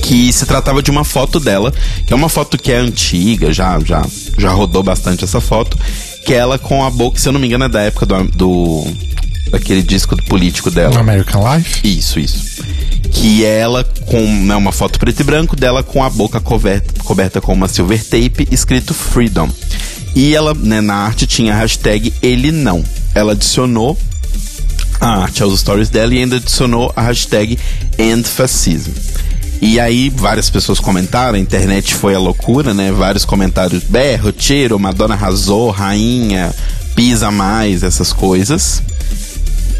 que 0.03 0.31
se 0.31 0.45
tratava 0.45 0.81
de 0.81 0.91
uma 0.91 1.03
foto 1.03 1.39
dela, 1.39 1.73
que 2.05 2.13
é 2.13 2.15
uma 2.15 2.29
foto 2.29 2.57
que 2.57 2.71
é 2.71 2.77
antiga, 2.77 3.51
já 3.51 3.79
já 3.79 4.05
já 4.37 4.51
rodou 4.51 4.83
bastante 4.83 5.23
essa 5.23 5.41
foto, 5.41 5.77
que 6.25 6.33
é 6.33 6.37
ela 6.37 6.57
com 6.57 6.83
a 6.83 6.89
boca, 6.89 7.19
se 7.19 7.27
eu 7.27 7.33
não 7.33 7.39
me 7.39 7.47
engano, 7.47 7.65
é 7.65 7.69
da 7.69 7.81
época 7.81 8.05
do, 8.05 8.23
do 8.35 8.87
daquele 9.49 9.81
disco 9.83 10.15
do 10.15 10.23
político 10.23 10.71
dela. 10.71 10.99
American 10.99 11.43
Life? 11.55 11.81
Isso, 11.83 12.19
isso. 12.19 12.63
Que 13.21 13.45
é 13.45 13.59
ela 13.59 13.83
com 14.07 14.19
né, 14.19 14.55
uma 14.55 14.71
foto 14.71 14.97
preto 14.97 15.19
e 15.19 15.23
branco 15.23 15.55
dela 15.55 15.83
com 15.83 16.03
a 16.03 16.09
boca 16.09 16.39
coberta, 16.39 17.03
coberta 17.03 17.39
com 17.39 17.53
uma 17.53 17.67
silver 17.67 18.03
tape 18.03 18.47
escrito 18.49 18.95
Freedom. 18.95 19.47
E 20.15 20.35
ela, 20.35 20.55
né, 20.55 20.81
na 20.81 20.95
arte 20.95 21.27
tinha 21.27 21.53
a 21.53 21.57
hashtag 21.57 22.11
ele 22.19 22.51
não. 22.51 22.83
Ela 23.13 23.33
adicionou 23.33 23.95
a 24.99 25.21
arte 25.21 25.43
aos 25.43 25.59
stories 25.59 25.89
dela 25.89 26.15
e 26.15 26.17
ainda 26.17 26.37
adicionou 26.37 26.91
a 26.95 27.03
hashtag 27.03 27.59
End 27.99 28.27
Fascism. 28.27 28.91
E 29.61 29.79
aí 29.79 30.09
várias 30.09 30.49
pessoas 30.49 30.79
comentaram, 30.79 31.35
a 31.35 31.39
internet 31.39 31.93
foi 31.93 32.15
a 32.15 32.19
loucura, 32.19 32.73
né? 32.73 32.91
Vários 32.91 33.23
comentários, 33.23 33.83
berro, 33.83 34.31
tiro, 34.31 34.79
Madonna 34.79 35.13
arrasou, 35.13 35.69
rainha, 35.69 36.51
pisa 36.95 37.29
mais, 37.29 37.83
essas 37.83 38.11
coisas. 38.11 38.81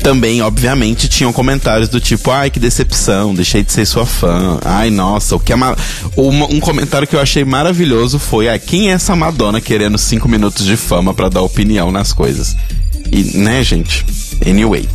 Também, 0.03 0.41
obviamente, 0.41 1.08
tinham 1.08 1.31
comentários 1.31 1.88
do 1.88 2.00
tipo, 2.00 2.31
ai, 2.31 2.50
que 2.50 2.60
decepção, 2.60 3.36
deixei 3.36 3.63
de 3.63 3.72
ser 3.72 3.86
sua 3.86 4.05
fã. 4.05 4.60
Ai, 4.65 4.89
nossa, 4.89 5.36
o 5.36 5.39
que 5.39 5.53
é 5.53 5.55
ma... 5.55 5.75
Uma- 6.17 6.48
um 6.48 6.60
comentário 6.60 7.08
que 7.08 7.15
eu 7.15 7.22
achei 7.22 7.46
maravilhoso 7.46 8.17
foi, 8.17 8.50
ai, 8.50 8.58
quem 8.58 8.89
é 8.89 8.93
essa 8.93 9.15
Madonna 9.15 9.62
querendo 9.62 9.98
cinco 9.98 10.27
minutos 10.27 10.65
de 10.65 10.75
fama 10.75 11.13
pra 11.13 11.29
dar 11.29 11.41
opinião 11.41 11.91
nas 11.91 12.13
coisas? 12.13 12.55
E, 13.12 13.38
né, 13.38 13.63
gente? 13.63 14.05
Anyway. 14.46 14.89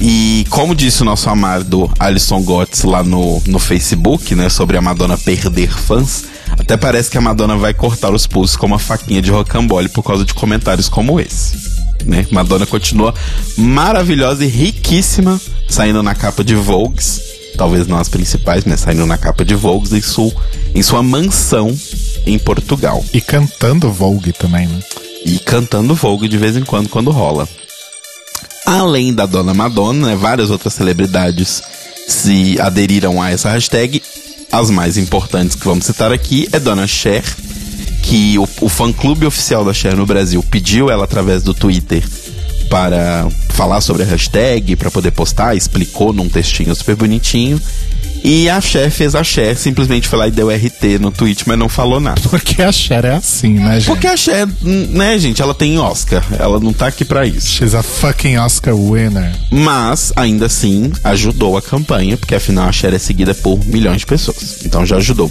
E 0.00 0.46
como 0.50 0.74
disse 0.74 1.02
o 1.02 1.04
nosso 1.04 1.28
amado 1.30 1.90
Alisson 1.98 2.42
Gotts 2.42 2.82
lá 2.84 3.02
no, 3.02 3.42
no 3.46 3.58
Facebook, 3.58 4.34
né, 4.34 4.48
sobre 4.48 4.76
a 4.76 4.80
Madonna 4.80 5.16
perder 5.16 5.70
fãs, 5.72 6.24
até 6.50 6.76
parece 6.76 7.10
que 7.10 7.18
a 7.18 7.20
Madonna 7.20 7.56
vai 7.56 7.72
cortar 7.74 8.12
os 8.12 8.26
pulsos 8.26 8.56
com 8.56 8.66
uma 8.66 8.78
faquinha 8.78 9.22
de 9.22 9.30
rocambole 9.30 9.88
por 9.88 10.02
causa 10.02 10.24
de 10.24 10.34
comentários 10.34 10.88
como 10.88 11.18
esse 11.18 11.73
né? 12.04 12.26
Madonna 12.30 12.66
continua 12.66 13.14
maravilhosa 13.56 14.44
e 14.44 14.48
riquíssima, 14.48 15.40
saindo 15.68 16.02
na 16.02 16.14
capa 16.14 16.44
de 16.44 16.54
Vogues, 16.54 17.20
talvez 17.56 17.86
não 17.86 17.98
as 17.98 18.08
principais, 18.08 18.64
mas 18.64 18.80
saindo 18.80 19.06
na 19.06 19.18
capa 19.18 19.44
de 19.44 19.54
Vogues 19.54 19.92
em, 19.92 20.00
su, 20.00 20.32
em 20.74 20.82
sua 20.82 21.02
mansão 21.02 21.76
em 22.26 22.38
Portugal. 22.38 23.04
E 23.12 23.20
cantando 23.20 23.90
Vogue 23.90 24.32
também, 24.32 24.66
né? 24.66 24.80
E 25.24 25.38
cantando 25.38 25.94
Vogue 25.94 26.28
de 26.28 26.36
vez 26.36 26.56
em 26.56 26.64
quando, 26.64 26.88
quando 26.88 27.10
rola. 27.10 27.48
Além 28.66 29.12
da 29.12 29.26
Dona 29.26 29.52
Madonna, 29.52 30.08
né, 30.08 30.16
várias 30.16 30.50
outras 30.50 30.72
celebridades 30.74 31.62
se 32.08 32.58
aderiram 32.60 33.20
a 33.20 33.30
essa 33.30 33.50
hashtag. 33.50 34.02
As 34.50 34.70
mais 34.70 34.96
importantes 34.96 35.56
que 35.56 35.64
vamos 35.64 35.86
citar 35.86 36.12
aqui 36.12 36.48
é 36.52 36.60
Dona 36.60 36.86
Cher, 36.86 37.24
que 38.04 38.38
o, 38.38 38.46
o 38.60 38.68
fã-clube 38.68 39.24
oficial 39.24 39.64
da 39.64 39.72
Cher 39.72 39.96
no 39.96 40.04
Brasil 40.04 40.42
pediu 40.50 40.90
ela 40.90 41.04
através 41.04 41.42
do 41.42 41.54
Twitter 41.54 42.04
para 42.68 43.26
falar 43.50 43.80
sobre 43.80 44.02
a 44.02 44.06
hashtag, 44.06 44.76
para 44.76 44.90
poder 44.90 45.10
postar, 45.10 45.54
explicou 45.54 46.12
num 46.12 46.28
textinho 46.28 46.74
super 46.74 46.96
bonitinho. 46.96 47.58
E 48.26 48.48
a 48.48 48.58
Cher 48.58 48.90
fez 48.90 49.14
a 49.14 49.22
Cher, 49.22 49.54
simplesmente 49.54 50.08
foi 50.08 50.18
lá 50.18 50.26
e 50.26 50.30
deu 50.30 50.48
RT 50.48 50.98
no 50.98 51.10
tweet, 51.10 51.46
mas 51.46 51.58
não 51.58 51.68
falou 51.68 52.00
nada. 52.00 52.22
Porque 52.30 52.62
a 52.62 52.72
Cher 52.72 53.04
é 53.04 53.16
assim, 53.16 53.52
né, 53.52 53.74
gente? 53.74 53.86
Porque 53.86 54.06
a 54.06 54.16
Cher, 54.16 54.48
hum, 54.64 54.88
né, 54.92 55.18
gente, 55.18 55.42
ela 55.42 55.52
tem 55.52 55.78
Oscar. 55.78 56.24
Ela 56.38 56.58
não 56.58 56.72
tá 56.72 56.86
aqui 56.86 57.04
pra 57.04 57.26
isso. 57.26 57.48
She's 57.48 57.74
a 57.74 57.82
fucking 57.82 58.38
Oscar 58.38 58.74
winner. 58.74 59.30
Mas, 59.50 60.10
ainda 60.16 60.46
assim, 60.46 60.90
ajudou 61.04 61.58
a 61.58 61.60
campanha, 61.60 62.16
porque 62.16 62.34
afinal 62.34 62.66
a 62.66 62.72
Cher 62.72 62.94
é 62.94 62.98
seguida 62.98 63.34
por 63.34 63.62
milhões 63.66 63.98
de 63.98 64.06
pessoas. 64.06 64.64
Então 64.64 64.86
já 64.86 64.96
ajudou. 64.96 65.30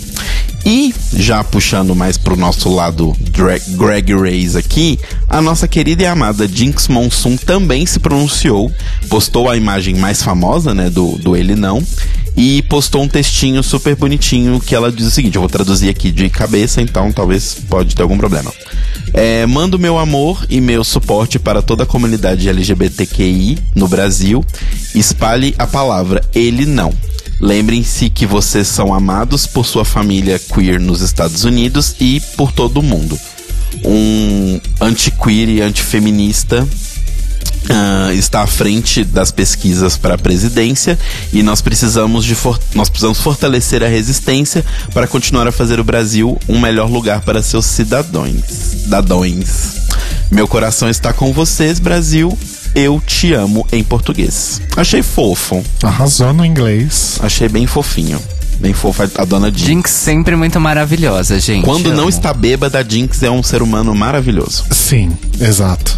E, 0.63 0.93
já 1.15 1.43
puxando 1.43 1.95
mais 1.95 2.15
pro 2.15 2.37
nosso 2.37 2.73
lado 2.73 3.13
Greg 3.31 4.13
Race 4.13 4.55
aqui, 4.55 4.99
a 5.27 5.41
nossa 5.41 5.67
querida 5.67 6.03
e 6.03 6.05
amada 6.05 6.47
Jinx 6.47 6.87
Monsoon 6.87 7.35
também 7.37 7.85
se 7.85 7.99
pronunciou, 7.99 8.71
postou 9.09 9.49
a 9.49 9.57
imagem 9.57 9.95
mais 9.95 10.21
famosa, 10.21 10.73
né, 10.73 10.89
do, 10.89 11.17
do 11.17 11.35
Ele 11.35 11.55
Não, 11.55 11.83
e 12.35 12.61
postou 12.63 13.03
um 13.03 13.07
textinho 13.07 13.61
super 13.61 13.95
bonitinho 13.95 14.59
que 14.59 14.73
ela 14.75 14.91
diz 14.91 15.07
o 15.07 15.11
seguinte: 15.11 15.35
eu 15.35 15.41
vou 15.41 15.49
traduzir 15.49 15.89
aqui 15.89 16.11
de 16.11 16.29
cabeça, 16.29 16.81
então 16.81 17.11
talvez 17.11 17.57
pode 17.69 17.95
ter 17.95 18.01
algum 18.01 18.17
problema. 18.17 18.51
É, 19.13 19.45
mando 19.45 19.77
meu 19.77 19.99
amor 19.99 20.45
e 20.49 20.59
meu 20.59 20.83
suporte 20.83 21.37
para 21.37 21.61
toda 21.61 21.83
a 21.83 21.85
comunidade 21.85 22.49
LGBTQI 22.49 23.59
no 23.75 23.87
Brasil. 23.87 24.43
Espalhe 24.95 25.53
a 25.57 25.67
palavra 25.67 26.21
ele 26.33 26.65
não. 26.65 26.91
Lembrem-se 27.39 28.09
que 28.09 28.25
vocês 28.25 28.67
são 28.67 28.93
amados 28.93 29.45
por 29.45 29.65
sua 29.65 29.83
família 29.83 30.39
queer 30.39 30.79
nos 30.79 31.01
Estados 31.01 31.43
Unidos 31.43 31.95
e 31.99 32.21
por 32.37 32.51
todo 32.51 32.77
o 32.77 32.83
mundo. 32.83 33.19
Um 33.83 34.61
anti-queer 34.79 35.49
e 35.49 35.61
antifeminista 35.61 36.65
ah, 37.69 38.13
está 38.13 38.41
à 38.41 38.47
frente 38.47 39.03
das 39.03 39.31
pesquisas 39.31 39.95
para 39.97 40.15
a 40.15 40.17
presidência 40.17 40.97
e 41.31 41.41
nós 41.43 41.61
precisamos 41.61 42.25
de 42.25 42.35
for- 42.35 42.59
nós 42.75 42.89
precisamos 42.89 43.19
fortalecer 43.19 43.83
a 43.83 43.87
resistência 43.87 44.63
para 44.93 45.07
continuar 45.07 45.47
a 45.47 45.51
fazer 45.51 45.79
o 45.79 45.83
Brasil 45.83 46.37
um 46.49 46.59
melhor 46.59 46.89
lugar 46.89 47.21
para 47.21 47.41
seus 47.41 47.65
cidadãos. 47.65 48.33
Cidadãos. 48.47 49.81
Meu 50.31 50.47
coração 50.47 50.89
está 50.89 51.13
com 51.13 51.31
vocês, 51.31 51.79
Brasil. 51.79 52.37
Eu 52.75 53.01
te 53.05 53.33
amo 53.33 53.67
em 53.71 53.83
português. 53.83 54.59
Achei 54.75 55.03
fofo. 55.03 55.63
Arrasou 55.83 56.33
no 56.33 56.43
inglês. 56.43 57.19
Achei 57.21 57.47
bem 57.47 57.67
fofinho. 57.67 58.19
Bem 58.59 58.73
fofa 58.73 59.09
a 59.17 59.25
dona 59.25 59.47
Jinx. 59.49 59.61
Jinx 59.65 59.91
sempre 59.91 60.35
muito 60.35 60.59
maravilhosa, 60.59 61.39
gente. 61.39 61.65
Quando 61.65 61.91
não 61.93 62.07
está 62.09 62.33
bêbada, 62.33 62.79
a 62.79 62.83
Jinx 62.83 63.21
é 63.23 63.29
um 63.29 63.43
ser 63.43 63.61
humano 63.61 63.93
maravilhoso. 63.93 64.63
Sim, 64.71 65.11
exato. 65.39 65.97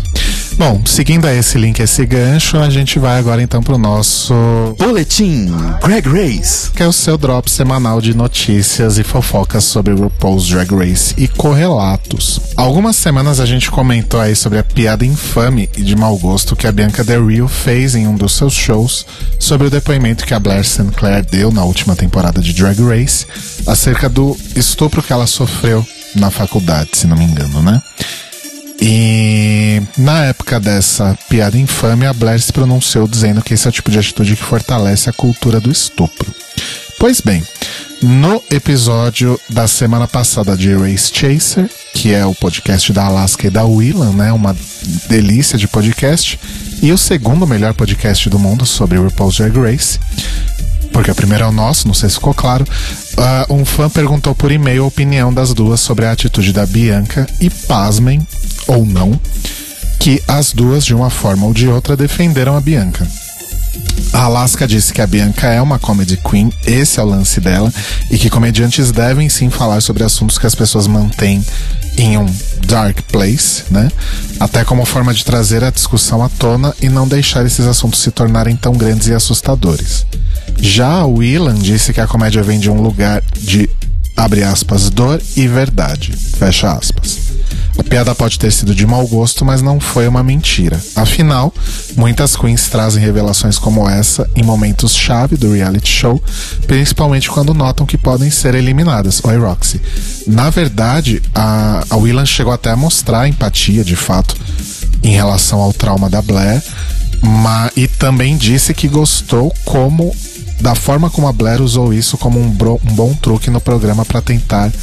Bom, 0.57 0.81
seguindo 0.85 1.25
a 1.25 1.33
esse 1.33 1.57
link, 1.57 1.81
esse 1.81 2.05
gancho, 2.05 2.57
a 2.57 2.69
gente 2.69 2.97
vai 2.97 3.19
agora 3.19 3.41
então 3.41 3.61
pro 3.61 3.77
nosso 3.77 4.33
Boletim 4.79 5.51
Greg 5.83 6.07
Race. 6.07 6.71
que 6.71 6.81
é 6.81 6.87
o 6.87 6.93
seu 6.93 7.17
drop 7.17 7.51
semanal 7.51 7.99
de 7.99 8.15
notícias 8.15 8.97
e 8.97 9.03
fofocas 9.03 9.65
sobre 9.65 9.91
o 9.91 10.03
RuPaul's 10.03 10.47
Drag 10.47 10.73
Race 10.73 11.13
e 11.17 11.27
correlatos. 11.27 12.39
Algumas 12.55 12.95
semanas 12.95 13.41
a 13.41 13.45
gente 13.45 13.69
comentou 13.69 14.19
aí 14.19 14.33
sobre 14.33 14.57
a 14.57 14.63
piada 14.63 15.05
infame 15.05 15.69
e 15.75 15.83
de 15.83 15.95
mau 15.95 16.17
gosto 16.17 16.55
que 16.55 16.67
a 16.67 16.71
Bianca 16.71 17.03
Del 17.03 17.27
Rio 17.27 17.49
fez 17.49 17.93
em 17.93 18.07
um 18.07 18.15
dos 18.15 18.33
seus 18.33 18.53
shows 18.53 19.05
sobre 19.37 19.67
o 19.67 19.71
depoimento 19.71 20.25
que 20.25 20.33
a 20.33 20.39
Blair 20.39 20.65
Sinclair 20.65 21.25
deu 21.25 21.51
na 21.51 21.65
última 21.65 21.97
temporada 21.97 22.41
de 22.41 22.53
Drag 22.53 22.81
Race 22.81 23.25
acerca 23.67 24.07
do 24.07 24.37
estupro 24.55 25.03
que 25.03 25.11
ela 25.11 25.27
sofreu 25.27 25.85
na 26.15 26.31
faculdade, 26.31 26.91
se 26.93 27.07
não 27.07 27.17
me 27.17 27.25
engano, 27.25 27.61
né? 27.61 27.81
E 28.81 29.81
na 29.97 30.25
época 30.25 30.59
dessa 30.59 31.17
piada 31.29 31.57
infame, 31.57 32.05
a 32.05 32.13
Blair 32.13 32.41
se 32.41 32.51
pronunciou 32.51 33.07
dizendo 33.07 33.41
que 33.41 33.53
esse 33.53 33.65
é 33.65 33.69
o 33.69 33.73
tipo 33.73 33.89
de 33.89 33.99
atitude 33.99 34.35
que 34.35 34.43
fortalece 34.43 35.09
a 35.09 35.13
cultura 35.13 35.59
do 35.59 35.71
estupro. 35.71 36.33
Pois 36.99 37.21
bem, 37.21 37.43
no 38.01 38.41
episódio 38.51 39.39
da 39.49 39.67
semana 39.67 40.07
passada 40.07 40.55
de 40.55 40.73
Race 40.75 41.11
Chaser, 41.13 41.69
que 41.93 42.13
é 42.13 42.25
o 42.25 42.35
podcast 42.35 42.91
da 42.93 43.05
Alaska 43.05 43.47
e 43.47 43.49
da 43.49 43.63
Willan, 43.63 44.11
né? 44.13 44.31
Uma 44.31 44.55
delícia 45.07 45.57
de 45.57 45.67
podcast. 45.67 46.39
E 46.81 46.91
o 46.91 46.97
segundo 46.97 47.47
melhor 47.47 47.73
podcast 47.73 48.29
do 48.29 48.37
mundo 48.37 48.65
sobre 48.65 48.97
RuPaul's 48.97 49.37
Drag 49.37 49.57
Race. 49.57 49.99
Porque 50.95 51.11
o 51.11 51.15
primeiro 51.15 51.43
é 51.43 51.47
o 51.47 51.51
nosso, 51.51 51.87
não 51.87 51.93
sei 51.93 52.07
se 52.07 52.15
ficou 52.15 52.33
claro. 52.33 52.65
Ah, 53.17 53.45
um 53.49 53.65
fã 53.65 53.89
perguntou 53.89 54.33
por 54.33 54.49
e-mail 54.49 54.85
a 54.85 54.87
opinião 54.87 55.33
das 55.33 55.53
duas 55.53 55.81
sobre 55.81 56.05
a 56.05 56.11
atitude 56.13 56.53
da 56.53 56.65
Bianca 56.65 57.27
e, 57.41 57.49
pasmem, 57.49 58.25
ou 58.65 58.85
não, 58.85 59.19
que 59.99 60.23
as 60.25 60.53
duas, 60.53 60.85
de 60.85 60.95
uma 60.95 61.09
forma 61.09 61.47
ou 61.47 61.53
de 61.53 61.67
outra, 61.67 61.97
defenderam 61.97 62.55
a 62.55 62.61
Bianca. 62.61 63.05
A 64.13 64.23
Alaska 64.23 64.65
disse 64.65 64.93
que 64.93 65.01
a 65.01 65.05
Bianca 65.05 65.47
é 65.47 65.61
uma 65.61 65.77
comedy 65.77 66.15
queen, 66.15 66.49
esse 66.65 66.97
é 66.97 67.03
o 67.03 67.05
lance 67.05 67.41
dela, 67.41 67.73
e 68.09 68.17
que 68.17 68.29
comediantes 68.29 68.89
devem 68.89 69.27
sim 69.27 69.49
falar 69.49 69.81
sobre 69.81 70.01
assuntos 70.01 70.37
que 70.37 70.47
as 70.47 70.55
pessoas 70.55 70.87
mantêm 70.87 71.43
em 71.97 72.17
um 72.17 72.25
dark 72.67 73.01
place, 73.11 73.63
né? 73.69 73.91
Até 74.39 74.63
como 74.63 74.85
forma 74.85 75.13
de 75.13 75.25
trazer 75.25 75.61
a 75.61 75.71
discussão 75.71 76.23
à 76.23 76.29
tona 76.29 76.73
e 76.81 76.87
não 76.87 77.05
deixar 77.05 77.45
esses 77.45 77.67
assuntos 77.67 77.99
se 77.99 78.11
tornarem 78.11 78.55
tão 78.55 78.71
grandes 78.71 79.09
e 79.09 79.13
assustadores. 79.13 80.05
Já 80.57 80.87
a 80.87 81.05
Willan 81.05 81.55
disse 81.55 81.93
que 81.93 82.01
a 82.01 82.07
comédia 82.07 82.41
vem 82.41 82.59
de 82.59 82.69
um 82.69 82.81
lugar 82.81 83.21
de, 83.39 83.69
abre 84.15 84.43
aspas, 84.43 84.89
dor 84.89 85.21
e 85.35 85.47
verdade, 85.47 86.13
fecha 86.13 86.71
aspas. 86.71 87.25
A 87.77 87.83
piada 87.83 88.15
pode 88.15 88.39
ter 88.39 88.51
sido 88.51 88.73
de 88.73 88.87
mau 88.87 89.05
gosto, 89.05 89.43
mas 89.43 89.61
não 89.61 89.81
foi 89.81 90.07
uma 90.07 90.23
mentira. 90.23 90.79
Afinal, 90.95 91.53
muitas 91.97 92.35
queens 92.35 92.69
trazem 92.69 93.03
revelações 93.03 93.57
como 93.59 93.87
essa 93.89 94.29
em 94.33 94.43
momentos-chave 94.43 95.35
do 95.35 95.53
reality 95.53 95.89
show, 95.89 96.23
principalmente 96.65 97.29
quando 97.29 97.53
notam 97.53 97.85
que 97.85 97.97
podem 97.97 98.31
ser 98.31 98.55
eliminadas. 98.55 99.21
Oi, 99.23 99.37
Roxy. 99.37 99.81
Na 100.25 100.49
verdade, 100.49 101.21
a, 101.33 101.83
a 101.89 101.97
Willan 101.97 102.25
chegou 102.25 102.53
até 102.53 102.71
a 102.71 102.77
mostrar 102.77 103.27
empatia, 103.27 103.83
de 103.83 103.95
fato, 103.95 104.35
em 105.03 105.11
relação 105.11 105.59
ao 105.59 105.73
trauma 105.73 106.09
da 106.09 106.21
Blair, 106.21 106.63
e 107.75 107.87
também 107.87 108.37
disse 108.37 108.73
que 108.73 108.87
gostou 108.87 109.53
como 109.65 110.15
da 110.65 110.73
forma 110.73 111.11
como 111.11 111.27
a 111.27 111.31
Blair 111.31 111.61
usou 111.61 111.93
isso 111.93 112.17
como 112.17 112.39
um, 112.39 112.49
bro, 112.49 112.81
um 112.89 112.95
bom 112.95 113.13
truque 113.13 113.51
no 113.51 113.61
programa 113.61 114.03
para 114.03 114.19
tentar 114.19 114.73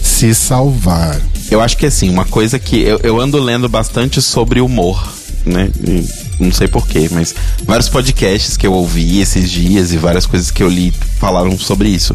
se 0.00 0.32
salvar. 0.36 1.20
Eu 1.50 1.60
acho 1.60 1.76
que 1.76 1.84
assim, 1.84 2.08
uma 2.08 2.24
coisa 2.24 2.60
que 2.60 2.80
eu, 2.80 3.00
eu 3.02 3.20
ando 3.20 3.42
lendo 3.42 3.68
bastante 3.68 4.22
sobre 4.22 4.60
humor, 4.60 5.04
né? 5.44 5.68
E 5.84 6.08
não 6.38 6.52
sei 6.52 6.68
porquê, 6.68 7.08
mas 7.10 7.34
vários 7.64 7.88
podcasts 7.88 8.56
que 8.56 8.64
eu 8.64 8.72
ouvi 8.72 9.18
esses 9.18 9.50
dias 9.50 9.92
e 9.92 9.96
várias 9.96 10.26
coisas 10.26 10.48
que 10.52 10.62
eu 10.62 10.68
li 10.68 10.94
falaram 11.18 11.58
sobre 11.58 11.88
isso. 11.88 12.14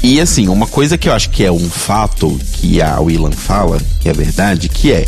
E 0.00 0.20
assim, 0.20 0.46
uma 0.46 0.68
coisa 0.68 0.96
que 0.96 1.08
eu 1.08 1.12
acho 1.12 1.30
que 1.30 1.44
é 1.44 1.50
um 1.50 1.68
fato 1.68 2.40
que 2.52 2.80
a 2.80 3.00
Willan 3.00 3.32
fala, 3.32 3.80
que 3.98 4.08
é 4.08 4.12
verdade, 4.12 4.68
que 4.68 4.92
é 4.92 5.04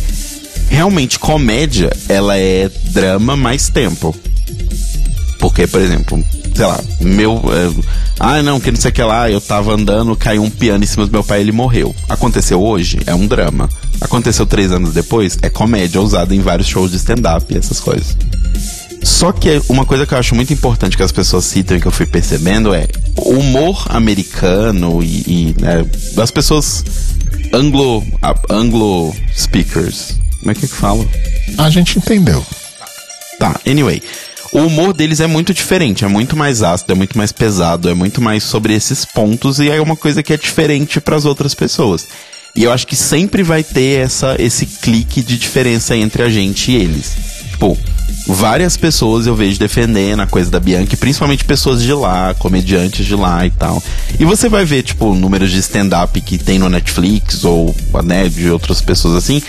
realmente 0.69 1.21
comédia, 1.21 1.97
ela 2.09 2.37
é 2.37 2.69
drama 2.87 3.37
mais 3.37 3.69
tempo. 3.69 4.13
Porque, 5.39 5.69
por 5.69 5.81
exemplo, 5.81 6.25
sei 6.55 6.67
lá, 6.67 6.81
meu. 7.01 7.43
É, 7.53 7.85
ah, 8.21 8.43
não, 8.43 8.61
que 8.61 8.71
não 8.71 8.81
sei 8.81 8.91
o 8.91 8.95
que 8.95 9.03
lá, 9.03 9.31
eu 9.31 9.41
tava 9.41 9.73
andando, 9.73 10.15
caiu 10.17 10.43
um 10.43 10.51
piano 10.51 10.85
em 10.85 10.87
cima 10.87 11.05
do 11.05 11.13
meu 11.13 11.25
pai 11.25 11.39
e 11.39 11.43
ele 11.43 11.53
morreu. 11.53 11.95
Aconteceu 12.09 12.63
hoje? 12.63 13.01
É 13.07 13.15
um 13.15 13.27
drama. 13.27 13.69
Aconteceu 14.01 14.47
três 14.47 14.71
anos 14.71 14.95
depois? 14.95 15.37
É 15.43 15.51
comédia 15.51 16.01
usada 16.01 16.35
em 16.35 16.41
vários 16.41 16.69
shows 16.69 16.93
de 16.93 16.97
stand-up 16.97 17.53
e 17.53 17.59
essas 17.59 17.81
coisas. 17.81 18.17
Só 19.03 19.33
que 19.33 19.61
uma 19.69 19.85
coisa 19.85 20.07
que 20.07 20.15
eu 20.15 20.19
acho 20.19 20.35
muito 20.35 20.53
importante 20.53 20.97
que 20.97 21.03
as 21.03 21.13
pessoas 21.13 21.45
citam 21.45 21.77
e 21.77 21.81
que 21.81 21.87
eu 21.87 21.93
fui 21.93 22.07
percebendo 22.07 22.73
é 22.73 22.87
o 23.17 23.33
humor 23.33 23.87
americano 23.91 25.03
e, 25.03 25.25
e 25.27 25.57
né, 25.61 25.85
das 26.15 26.31
pessoas 26.31 26.85
anglo, 27.53 28.03
anglo 28.49 29.15
speakers. 29.37 30.15
Como 30.39 30.53
é 30.53 30.55
que, 30.55 30.65
é 30.65 30.69
que 30.69 30.75
fala? 30.75 31.05
A 31.59 31.69
gente 31.69 31.99
entendeu. 31.99 32.45
Tá, 33.39 33.61
anyway 33.67 34.01
o 34.55 34.61
humor 34.61 34.95
deles 34.95 35.19
é 35.19 35.27
muito 35.27 35.53
diferente, 35.53 36.05
é 36.05 36.09
muito 36.09 36.37
mais 36.37 36.63
ácido, 36.63 36.93
é 36.93 36.95
muito 36.95 37.19
mais 37.19 37.33
pesado, 37.33 37.91
é 37.91 37.95
muito 37.95 38.23
mais 38.23 38.45
sobre 38.45 38.73
esses 38.73 39.05
pontos 39.05 39.59
e 39.59 39.69
é 39.69 39.81
uma 39.81 39.97
coisa 39.97 40.23
que 40.23 40.33
é 40.33 40.37
diferente 40.37 41.01
para 41.01 41.17
as 41.17 41.25
outras 41.25 41.55
pessoas. 41.55 42.07
E 42.55 42.63
eu 42.63 42.71
acho 42.71 42.87
que 42.87 42.95
sempre 42.95 43.43
vai 43.43 43.65
ter 43.65 43.99
essa, 43.99 44.37
esse 44.39 44.65
clique 44.65 45.23
de 45.23 45.37
diferença 45.37 45.97
entre 45.97 46.23
a 46.23 46.29
gente 46.29 46.71
e 46.71 46.77
eles. 46.77 47.17
Tipo, 47.51 47.77
várias 48.27 48.77
pessoas 48.77 49.27
eu 49.27 49.35
vejo 49.35 49.59
defendendo 49.59 50.21
a 50.21 50.27
coisa 50.27 50.51
da 50.51 50.61
Bianca, 50.61 50.97
principalmente 50.97 51.45
pessoas 51.45 51.83
de 51.83 51.93
lá, 51.93 52.35
comediantes 52.35 53.05
de 53.05 53.15
lá 53.15 53.45
e 53.47 53.51
tal. 53.51 53.83
E 54.19 54.25
você 54.25 54.49
vai 54.49 54.65
ver, 54.65 54.83
tipo, 54.83 55.15
números 55.15 55.51
de 55.51 55.59
stand-up 55.59 56.21
que 56.21 56.39
tem 56.39 56.59
no 56.59 56.69
Netflix 56.69 57.45
ou 57.45 57.75
né, 58.05 58.29
de 58.29 58.51
outras 58.51 58.81
pessoas 58.81 59.15
assim 59.15 59.43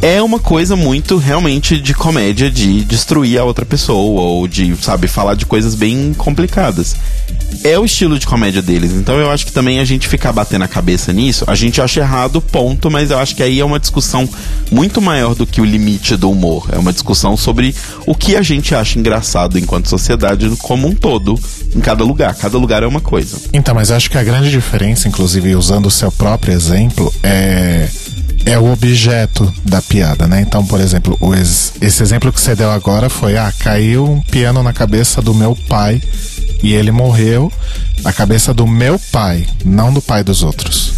é 0.00 0.22
uma 0.22 0.38
coisa 0.38 0.76
muito 0.76 1.16
realmente 1.16 1.80
de 1.80 1.92
comédia 1.92 2.50
de 2.50 2.84
destruir 2.84 3.38
a 3.38 3.44
outra 3.44 3.66
pessoa 3.66 4.20
ou 4.20 4.46
de, 4.46 4.76
sabe, 4.80 5.08
falar 5.08 5.34
de 5.34 5.44
coisas 5.44 5.74
bem 5.74 6.14
complicadas. 6.16 6.94
É 7.64 7.78
o 7.78 7.84
estilo 7.84 8.18
de 8.18 8.26
comédia 8.26 8.62
deles, 8.62 8.92
então 8.92 9.16
eu 9.16 9.30
acho 9.30 9.46
que 9.46 9.52
também 9.52 9.80
a 9.80 9.84
gente 9.84 10.06
ficar 10.06 10.32
batendo 10.32 10.64
a 10.64 10.68
cabeça 10.68 11.12
nisso, 11.12 11.44
a 11.46 11.54
gente 11.54 11.80
acha 11.80 12.00
errado, 12.00 12.40
ponto, 12.40 12.90
mas 12.90 13.10
eu 13.10 13.18
acho 13.18 13.34
que 13.34 13.42
aí 13.42 13.58
é 13.58 13.64
uma 13.64 13.80
discussão 13.80 14.28
muito 14.70 15.00
maior 15.00 15.34
do 15.34 15.46
que 15.46 15.60
o 15.60 15.64
limite 15.64 16.14
do 16.16 16.30
humor. 16.30 16.68
É 16.70 16.78
uma 16.78 16.92
discussão 16.92 17.36
sobre 17.36 17.74
o 18.06 18.14
que 18.18 18.36
a 18.36 18.42
gente 18.42 18.74
acha 18.74 18.98
engraçado 18.98 19.58
enquanto 19.58 19.88
sociedade 19.88 20.48
como 20.58 20.88
um 20.88 20.94
todo, 20.94 21.38
em 21.74 21.80
cada 21.80 22.04
lugar. 22.04 22.34
Cada 22.34 22.58
lugar 22.58 22.82
é 22.82 22.86
uma 22.86 23.00
coisa. 23.00 23.38
Então, 23.52 23.74
mas 23.74 23.90
acho 23.90 24.10
que 24.10 24.18
a 24.18 24.24
grande 24.24 24.50
diferença, 24.50 25.08
inclusive 25.08 25.54
usando 25.54 25.86
o 25.86 25.90
seu 25.90 26.10
próprio 26.10 26.52
exemplo, 26.52 27.12
é 27.22 27.88
é 28.46 28.58
o 28.58 28.72
objeto 28.72 29.52
da 29.62 29.82
piada, 29.82 30.26
né? 30.26 30.40
Então, 30.40 30.64
por 30.64 30.80
exemplo, 30.80 31.18
esse 31.82 32.02
exemplo 32.02 32.32
que 32.32 32.40
você 32.40 32.54
deu 32.54 32.70
agora 32.70 33.10
foi: 33.10 33.36
ah, 33.36 33.52
caiu 33.58 34.04
um 34.10 34.20
piano 34.20 34.62
na 34.62 34.72
cabeça 34.72 35.20
do 35.20 35.34
meu 35.34 35.54
pai 35.68 36.00
e 36.62 36.72
ele 36.72 36.90
morreu. 36.90 37.52
A 38.04 38.12
cabeça 38.12 38.54
do 38.54 38.66
meu 38.66 38.98
pai, 39.10 39.44
não 39.64 39.92
do 39.92 40.00
pai 40.00 40.22
dos 40.22 40.42
outros. 40.42 40.97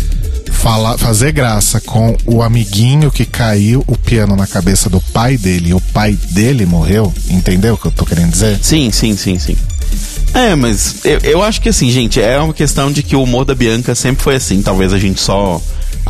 Fala, 0.51 0.99
fazer 0.99 1.33
graça 1.33 1.81
com 1.81 2.17
o 2.27 2.43
amiguinho 2.43 3.11
que 3.11 3.25
caiu 3.25 3.83
o 3.87 3.97
piano 3.97 4.37
na 4.37 4.47
cabeça 4.47 4.91
do 4.91 5.01
pai 5.01 5.39
dele 5.39 5.71
e 5.71 5.75
o 5.75 5.81
pai 5.81 6.19
dele 6.31 6.67
morreu, 6.67 7.13
entendeu 7.31 7.75
o 7.75 7.79
que 7.79 7.87
eu 7.87 7.93
tô 7.93 8.05
querendo 8.05 8.31
dizer? 8.31 8.59
Sim, 8.63 8.91
sim, 8.91 9.17
sim, 9.17 9.39
sim. 9.39 9.57
É, 10.35 10.55
mas 10.55 11.05
eu, 11.05 11.19
eu 11.21 11.43
acho 11.43 11.61
que 11.61 11.69
assim, 11.69 11.91
gente, 11.91 12.21
é 12.21 12.39
uma 12.39 12.55
questão 12.55 12.93
de 12.93 13.03
que 13.03 13.17
o 13.17 13.23
humor 13.23 13.45
da 13.45 13.55
Bianca 13.55 13.95
sempre 13.95 14.23
foi 14.23 14.37
assim. 14.37 14.63
Talvez 14.63 14.93
a 14.93 14.99
gente 14.99 15.21
só 15.21 15.61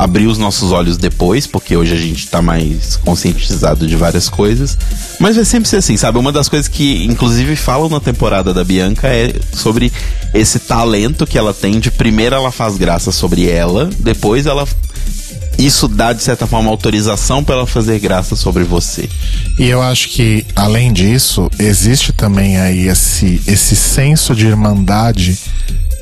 abrir 0.01 0.25
os 0.25 0.39
nossos 0.39 0.71
olhos 0.71 0.97
depois, 0.97 1.45
porque 1.45 1.77
hoje 1.77 1.93
a 1.93 1.97
gente 1.97 2.27
tá 2.27 2.41
mais 2.41 2.95
conscientizado 2.95 3.85
de 3.85 3.95
várias 3.95 4.27
coisas. 4.27 4.75
Mas 5.19 5.35
vai 5.35 5.45
sempre 5.45 5.69
ser 5.69 5.77
assim, 5.77 5.95
sabe? 5.95 6.17
Uma 6.17 6.31
das 6.31 6.49
coisas 6.49 6.67
que, 6.67 7.05
inclusive, 7.05 7.55
falam 7.55 7.87
na 7.87 7.99
temporada 7.99 8.51
da 8.51 8.63
Bianca 8.63 9.07
é 9.07 9.31
sobre 9.53 9.93
esse 10.33 10.57
talento 10.57 11.27
que 11.27 11.37
ela 11.37 11.53
tem 11.53 11.79
de 11.79 11.91
primeiro 11.91 12.33
ela 12.33 12.51
faz 12.51 12.77
graça 12.77 13.11
sobre 13.11 13.47
ela, 13.47 13.91
depois 13.99 14.47
ela 14.47 14.67
isso 15.59 15.87
dá, 15.87 16.13
de 16.13 16.23
certa 16.23 16.47
forma, 16.47 16.71
autorização 16.71 17.43
para 17.43 17.55
ela 17.55 17.67
fazer 17.67 17.99
graça 17.99 18.35
sobre 18.35 18.63
você. 18.63 19.07
E 19.59 19.65
eu 19.67 19.83
acho 19.83 20.09
que, 20.09 20.43
além 20.55 20.91
disso, 20.91 21.51
existe 21.59 22.11
também 22.11 22.57
aí 22.57 22.87
esse, 22.87 23.39
esse 23.45 23.75
senso 23.75 24.33
de 24.33 24.47
irmandade 24.47 25.37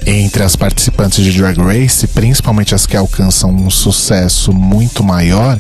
entre 0.06 0.44
as 0.44 0.56
participantes 0.56 1.24
de 1.24 1.38
Drag 1.38 1.58
Race, 1.60 2.08
principalmente 2.08 2.74
as 2.74 2.86
que 2.86 2.98
alcançam 2.98 3.52
um 3.52 3.70
sucesso 3.70 4.52
muito 4.54 5.04
maior, 5.04 5.60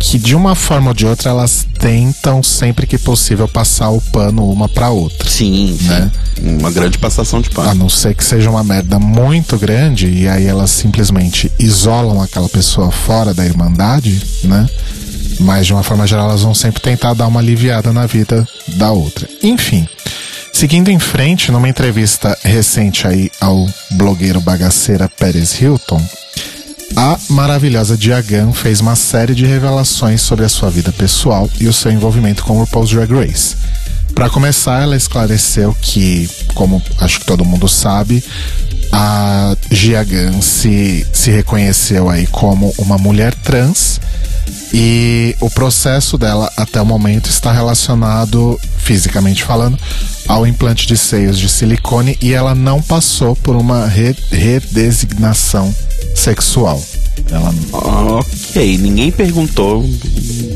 que 0.00 0.18
de 0.18 0.34
uma 0.34 0.54
forma 0.54 0.88
ou 0.88 0.94
de 0.94 1.06
outra 1.06 1.30
elas 1.30 1.66
tentam 1.78 2.42
sempre 2.42 2.86
que 2.86 2.98
possível 2.98 3.48
passar 3.48 3.90
o 3.90 4.00
pano 4.00 4.50
uma 4.50 4.68
para 4.68 4.90
outra. 4.90 5.28
Sim, 5.28 5.78
né? 5.82 6.10
Sim. 6.34 6.58
Uma 6.58 6.70
grande 6.70 6.98
passação 6.98 7.40
de 7.40 7.50
pano. 7.50 7.70
A 7.70 7.74
não 7.74 7.88
ser 7.88 8.14
que 8.14 8.24
seja 8.24 8.50
uma 8.50 8.62
merda 8.62 8.98
muito 8.98 9.56
grande 9.56 10.08
e 10.08 10.28
aí 10.28 10.46
elas 10.46 10.70
simplesmente 10.70 11.50
isolam 11.58 12.20
aquela 12.20 12.48
pessoa 12.48 12.90
fora 12.90 13.32
da 13.32 13.46
irmandade, 13.46 14.20
né? 14.44 14.68
Mas 15.40 15.66
de 15.66 15.72
uma 15.72 15.82
forma 15.82 16.06
geral, 16.06 16.28
elas 16.28 16.42
vão 16.42 16.54
sempre 16.54 16.80
tentar 16.80 17.14
dar 17.14 17.26
uma 17.26 17.40
aliviada 17.40 17.92
na 17.92 18.06
vida 18.06 18.46
da 18.76 18.92
outra. 18.92 19.28
Enfim. 19.42 19.88
Seguindo 20.54 20.88
em 20.88 21.00
frente, 21.00 21.50
numa 21.50 21.68
entrevista 21.68 22.38
recente 22.44 23.08
aí 23.08 23.28
ao 23.40 23.68
blogueiro 23.90 24.40
bagaceira 24.40 25.08
Pérez 25.08 25.60
Hilton, 25.60 26.00
a 26.94 27.18
maravilhosa 27.28 27.96
Diagan 27.96 28.52
fez 28.52 28.80
uma 28.80 28.94
série 28.94 29.34
de 29.34 29.44
revelações 29.44 30.22
sobre 30.22 30.44
a 30.44 30.48
sua 30.48 30.70
vida 30.70 30.92
pessoal 30.92 31.50
e 31.60 31.66
o 31.66 31.72
seu 31.72 31.90
envolvimento 31.90 32.44
com 32.44 32.52
o 32.56 32.60
RuPaul's 32.60 32.90
Drag 32.90 33.12
Race. 33.12 33.56
Para 34.14 34.30
começar, 34.30 34.80
ela 34.80 34.96
esclareceu 34.96 35.76
que, 35.80 36.30
como 36.54 36.80
acho 37.00 37.18
que 37.18 37.26
todo 37.26 37.44
mundo 37.44 37.68
sabe, 37.68 38.22
a 38.92 39.56
Diagan 39.72 40.40
se, 40.40 41.04
se 41.12 41.32
reconheceu 41.32 42.08
aí 42.08 42.28
como 42.28 42.72
uma 42.78 42.96
mulher 42.96 43.34
trans 43.34 44.00
e 44.76 45.36
o 45.40 45.48
processo 45.48 46.18
dela 46.18 46.52
até 46.56 46.82
o 46.82 46.84
momento 46.84 47.30
está 47.30 47.52
relacionado, 47.52 48.58
fisicamente 48.76 49.44
falando, 49.44 49.78
ao 50.26 50.44
implante 50.44 50.84
de 50.84 50.96
seios 50.96 51.38
de 51.38 51.48
silicone 51.48 52.18
e 52.20 52.32
ela 52.32 52.56
não 52.56 52.82
passou 52.82 53.36
por 53.36 53.54
uma 53.54 53.86
re 53.86 54.16
redesignação 54.32 55.72
sexual. 56.16 56.82
Ela... 57.30 57.54
Ok, 57.72 58.78
ninguém 58.78 59.12
perguntou, 59.12 59.88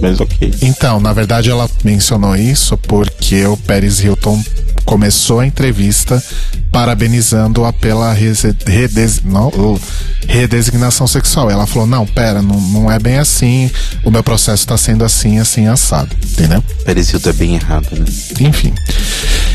mas 0.03 0.19
ok. 0.19 0.53
Então, 0.63 0.99
na 0.99 1.13
verdade, 1.13 1.49
ela 1.49 1.71
mencionou 1.85 2.35
isso 2.35 2.77
porque 2.77 3.47
o 3.47 3.57
Paris 3.57 4.01
Hilton 4.01 4.43
começou 4.89 5.41
a 5.41 5.47
entrevista 5.47 6.23
parabenizando-a 6.73 7.75
pela 7.75 8.11
redes, 8.15 9.23
não, 9.23 9.79
redesignação 10.27 11.07
sexual. 11.07 11.51
Ela 11.51 11.67
falou: 11.67 11.87
Não, 11.87 12.07
pera, 12.07 12.41
não, 12.41 12.59
não 12.59 12.91
é 12.91 12.99
bem 12.99 13.19
assim. 13.19 13.71
O 14.03 14.11
meu 14.11 14.23
processo 14.23 14.63
está 14.63 14.79
sendo 14.79 15.05
assim, 15.05 15.39
assim, 15.39 15.67
assado. 15.67 16.17
Entendeu? 16.25 16.65
Hilton 16.87 17.29
é 17.29 17.33
bem 17.35 17.55
errado, 17.57 17.87
né? 17.93 18.07
Enfim. 18.41 18.73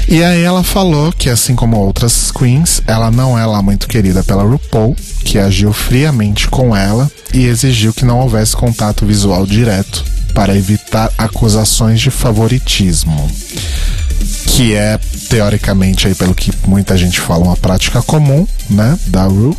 E 0.07 0.23
aí 0.23 0.43
ela 0.43 0.63
falou 0.63 1.11
que, 1.11 1.29
assim 1.29 1.55
como 1.55 1.77
outras 1.77 2.29
queens, 2.31 2.83
ela 2.85 3.09
não 3.09 3.37
é 3.37 3.43
lá 3.43 3.59
muito 3.63 3.87
querida 3.87 4.23
pela 4.23 4.43
RuPaul, 4.43 4.95
que 5.25 5.39
agiu 5.39 5.73
friamente 5.73 6.47
com 6.47 6.75
ela 6.75 7.11
e 7.33 7.45
exigiu 7.45 7.91
que 7.91 8.05
não 8.05 8.19
houvesse 8.19 8.55
contato 8.55 9.03
visual 9.03 9.47
direto 9.47 10.03
para 10.35 10.55
evitar 10.55 11.11
acusações 11.17 11.99
de 11.99 12.11
favoritismo. 12.11 13.29
Que 14.55 14.75
é, 14.75 14.99
teoricamente, 15.29 16.07
aí, 16.07 16.13
pelo 16.13 16.35
que 16.35 16.51
muita 16.67 16.95
gente 16.95 17.19
fala, 17.19 17.43
uma 17.43 17.57
prática 17.57 18.03
comum, 18.03 18.47
né, 18.69 18.99
da 19.07 19.23
Ru. 19.23 19.57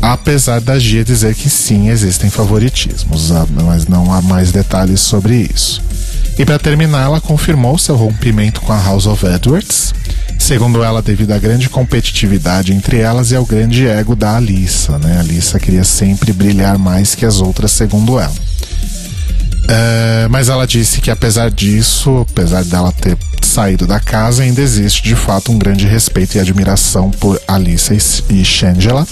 Apesar 0.00 0.60
da 0.60 0.78
Gia 0.78 1.04
dizer 1.04 1.34
que 1.34 1.50
sim, 1.50 1.88
existem 1.88 2.30
favoritismos, 2.30 3.32
mas 3.64 3.88
não 3.88 4.12
há 4.12 4.22
mais 4.22 4.52
detalhes 4.52 5.00
sobre 5.00 5.48
isso. 5.52 5.82
E 6.38 6.44
para 6.44 6.56
terminar, 6.56 7.02
ela 7.02 7.20
confirmou 7.20 7.76
seu 7.76 7.96
rompimento 7.96 8.60
com 8.60 8.72
a 8.72 8.80
House 8.80 9.06
of 9.06 9.26
Edwards, 9.26 9.92
segundo 10.38 10.84
ela, 10.84 11.02
devido 11.02 11.32
à 11.32 11.38
grande 11.38 11.68
competitividade 11.68 12.72
entre 12.72 12.98
elas 12.98 13.32
e 13.32 13.36
ao 13.36 13.44
grande 13.44 13.88
ego 13.88 14.14
da 14.14 14.36
Alissa. 14.36 15.00
Né? 15.00 15.16
A 15.16 15.20
Alissa 15.20 15.58
queria 15.58 15.84
sempre 15.84 16.32
brilhar 16.32 16.78
mais 16.78 17.16
que 17.16 17.26
as 17.26 17.40
outras, 17.40 17.72
segundo 17.72 18.20
ela. 18.20 18.51
É, 19.74 20.28
mas 20.28 20.50
ela 20.50 20.66
disse 20.66 21.00
que 21.00 21.10
apesar 21.10 21.50
disso, 21.50 22.26
apesar 22.30 22.62
dela 22.62 22.92
ter 22.92 23.16
saído 23.40 23.86
da 23.86 23.98
casa, 23.98 24.42
ainda 24.42 24.60
existe 24.60 25.02
de 25.02 25.16
fato 25.16 25.50
um 25.50 25.58
grande 25.58 25.86
respeito 25.86 26.36
e 26.36 26.40
admiração 26.40 27.10
por 27.10 27.40
Alissa 27.48 27.94
e 28.28 28.44
Shangela. 28.44 29.08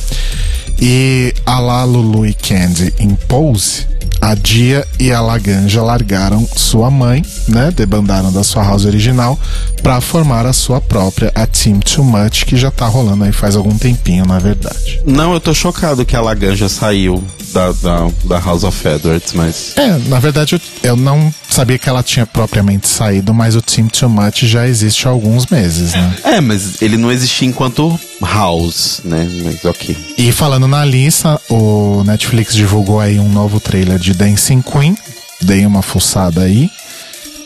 E 0.79 1.33
a 1.47 1.59
La 1.59 1.85
Lulu 1.85 2.27
e 2.27 2.35
Candy 2.35 2.93
em 2.99 3.15
Pose 3.15 3.87
a 4.21 4.35
Dia 4.35 4.87
e 4.99 5.13
a 5.13 5.21
Laganja 5.21 5.83
largaram 5.83 6.47
sua 6.55 6.91
mãe, 6.91 7.25
né, 7.49 7.71
debandaram 7.75 8.33
da 8.33 8.45
sua 8.45 8.63
house 8.63 8.85
original 8.85 9.39
para 9.83 10.01
formar 10.01 10.47
a 10.47 10.53
sua 10.53 10.81
própria, 10.81 11.33
a 11.35 11.47
Team 11.47 11.81
Too 11.81 12.05
Much, 12.05 12.45
que 12.45 12.57
já 12.57 12.71
tá 12.71 12.87
rolando 12.87 13.25
aí 13.25 13.33
faz 13.33 13.57
algum 13.57 13.77
tempinho, 13.77 14.27
na 14.27 14.39
verdade. 14.39 15.01
Não, 15.07 15.33
eu 15.33 15.41
tô 15.41 15.55
chocado 15.55 16.05
que 16.05 16.15
a 16.15 16.21
Laganja 16.21 16.69
saiu 16.69 17.23
da, 17.53 17.73
da, 17.73 18.11
da, 18.25 18.39
House 18.39 18.65
of 18.65 18.87
Edwards, 18.87 19.33
mas. 19.33 19.73
É, 19.77 19.99
na 20.09 20.19
verdade 20.19 20.55
eu, 20.55 20.91
eu, 20.91 20.97
não 20.97 21.33
sabia 21.49 21.79
que 21.79 21.89
ela 21.89 22.03
tinha 22.03 22.27
propriamente 22.27 22.89
saído, 22.89 23.35
mas 23.35 23.57
o 23.57 23.63
Team 23.63 23.89
Too 23.89 24.09
Much 24.09 24.43
já 24.43 24.67
existe 24.67 25.07
há 25.07 25.11
alguns 25.11 25.47
meses, 25.47 25.93
né? 25.93 26.17
É, 26.25 26.41
mas 26.41 26.81
ele 26.81 26.97
não 26.97 27.11
existia 27.11 27.49
enquanto 27.49 27.99
House, 28.23 29.01
né? 29.05 29.29
Mas 29.43 29.65
ok. 29.65 29.97
E 30.17 30.31
falando 30.33 30.69
na 30.69 30.85
lista, 30.85 31.41
o 31.49 32.03
Netflix 32.05 32.55
divulgou 32.55 33.01
aí 33.01 33.19
um 33.19 33.29
novo 33.29 33.59
trailer 33.59 33.99
de 33.99 34.10
Dancing 34.15 34.63
Queen. 34.63 34.97
Dei 35.43 35.65
uma 35.65 35.83
fuçada 35.83 36.43
aí 36.43 36.71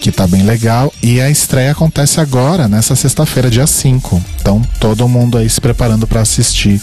que 0.00 0.12
tá 0.12 0.26
bem 0.26 0.42
legal. 0.42 0.92
E 1.02 1.20
a 1.20 1.30
estreia 1.30 1.72
acontece 1.72 2.20
agora, 2.20 2.68
nessa 2.68 2.94
sexta-feira, 2.94 3.48
dia 3.50 3.66
5. 3.66 4.22
Então, 4.40 4.60
todo 4.78 5.08
mundo 5.08 5.38
aí 5.38 5.48
se 5.48 5.60
preparando 5.60 6.06
para 6.06 6.20
assistir 6.20 6.80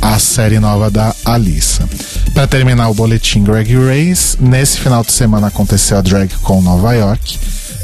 a 0.00 0.18
série 0.18 0.58
nova 0.58 0.90
da 0.90 1.14
Alissa. 1.24 1.86
Para 2.32 2.46
terminar 2.46 2.88
o 2.88 2.94
boletim 2.94 3.42
Drag 3.42 3.68
Race, 3.74 4.36
nesse 4.40 4.78
final 4.78 5.02
de 5.04 5.12
semana 5.12 5.48
aconteceu 5.48 5.98
a 5.98 6.00
Drag 6.00 6.32
Con 6.42 6.62
Nova 6.62 6.94
York. 6.94 7.38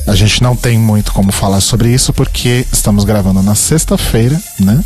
A 0.07 0.15
gente 0.15 0.43
não 0.43 0.55
tem 0.55 0.79
muito 0.79 1.13
como 1.13 1.33
falar 1.33 1.61
sobre 1.61 1.93
isso 1.93 2.13
porque 2.13 2.67
estamos 2.73 3.05
gravando 3.05 3.43
na 3.43 3.55
sexta-feira, 3.55 4.41
né? 4.61 4.83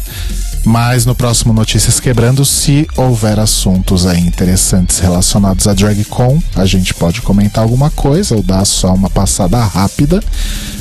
Mas 0.68 1.06
no 1.06 1.14
próximo 1.14 1.54
Notícias 1.54 1.98
Quebrando, 1.98 2.44
se 2.44 2.86
houver 2.94 3.40
assuntos 3.40 4.04
aí 4.04 4.20
interessantes 4.20 4.98
relacionados 4.98 5.66
a 5.66 5.72
DragCon, 5.72 6.42
a 6.54 6.66
gente 6.66 6.92
pode 6.92 7.22
comentar 7.22 7.64
alguma 7.64 7.88
coisa 7.88 8.36
ou 8.36 8.42
dar 8.42 8.66
só 8.66 8.92
uma 8.92 9.08
passada 9.08 9.64
rápida. 9.64 10.22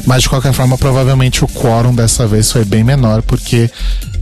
Mas 0.06 0.23
de 0.23 0.30
qualquer 0.30 0.52
forma, 0.52 0.78
provavelmente 0.78 1.45
o 1.45 1.47
quórum 1.47 1.95
dessa 1.95 2.28
vez 2.28 2.52
foi 2.52 2.65
bem 2.65 2.84
menor, 2.84 3.21
porque 3.21 3.71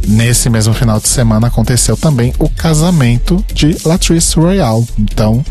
nesse 0.08 0.52
mesmo 0.52 0.72
final 0.72 1.00
de 1.00 1.08
semana 1.08 1.48
aconteceu 1.48 1.98
também 1.98 2.32
o 2.38 2.48
casamento 2.48 3.44
de 3.52 3.76
Latrice 3.84 4.36
Royale. 4.36 4.86
Então, 5.00 5.44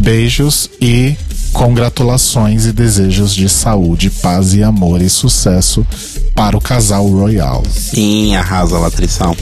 beijos 0.00 0.68
e 0.80 1.16
congratulações 1.52 2.66
e 2.66 2.72
desejos 2.72 3.32
de 3.32 3.48
saúde, 3.48 4.10
paz 4.10 4.52
e 4.52 4.64
amor 4.64 5.00
e 5.00 5.08
sucesso 5.08 5.86
para 6.34 6.56
o 6.56 6.60
casal 6.60 7.06
Royal. 7.06 7.62
Sim, 7.70 8.34
arrasa, 8.36 8.78
Latrição. 8.78 9.36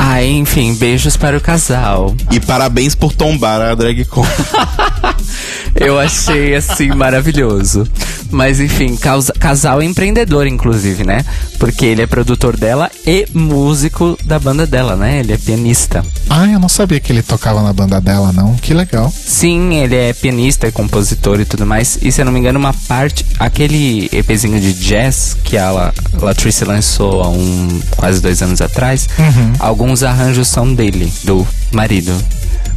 Ah, 0.00 0.22
enfim, 0.22 0.74
beijos 0.74 1.16
para 1.16 1.36
o 1.36 1.40
casal. 1.40 2.14
E 2.30 2.38
parabéns 2.38 2.94
por 2.94 3.12
tombar 3.12 3.60
a 3.60 3.74
drag 3.74 4.04
con. 4.04 4.24
Eu 5.74 5.98
achei 5.98 6.54
assim 6.54 6.88
maravilhoso. 6.88 7.84
Mas 8.30 8.60
enfim, 8.60 8.96
causa, 8.96 9.32
casal 9.32 9.82
empreendedor, 9.82 10.46
inclusive, 10.46 11.04
né? 11.04 11.24
Porque 11.58 11.86
ele 11.86 12.02
é 12.02 12.06
produtor 12.06 12.56
dela 12.56 12.90
e 13.06 13.26
músico 13.32 14.16
da 14.24 14.38
banda 14.38 14.66
dela, 14.66 14.96
né? 14.96 15.20
Ele 15.20 15.32
é 15.32 15.36
pianista. 15.38 16.04
Ah, 16.28 16.46
eu 16.46 16.60
não 16.60 16.68
sabia 16.68 17.00
que 17.00 17.10
ele 17.10 17.22
tocava 17.22 17.62
na 17.62 17.72
banda 17.72 18.00
dela, 18.00 18.32
não. 18.32 18.54
Que 18.56 18.74
legal. 18.74 19.12
Sim, 19.12 19.74
ele 19.76 19.96
é 19.96 20.12
pianista 20.12 20.68
e 20.68 20.72
compositor 20.72 21.40
e 21.40 21.44
tudo 21.44 21.64
mais. 21.64 21.98
E 22.02 22.12
se 22.12 22.20
eu 22.20 22.24
não 22.24 22.32
me 22.32 22.38
engano, 22.38 22.58
uma 22.58 22.72
parte. 22.72 23.24
Aquele 23.38 24.08
EPzinho 24.12 24.60
de 24.60 24.74
jazz 24.74 25.36
que 25.42 25.56
a 25.56 25.92
Latrice 26.20 26.64
lançou 26.64 27.22
há 27.22 27.28
um 27.28 27.80
quase 27.96 28.20
dois 28.20 28.42
anos 28.42 28.60
atrás, 28.60 29.08
uhum. 29.18 29.52
Alguns 29.88 30.02
arranjos 30.02 30.48
são 30.48 30.74
dele, 30.74 31.10
do 31.24 31.46
marido 31.72 32.12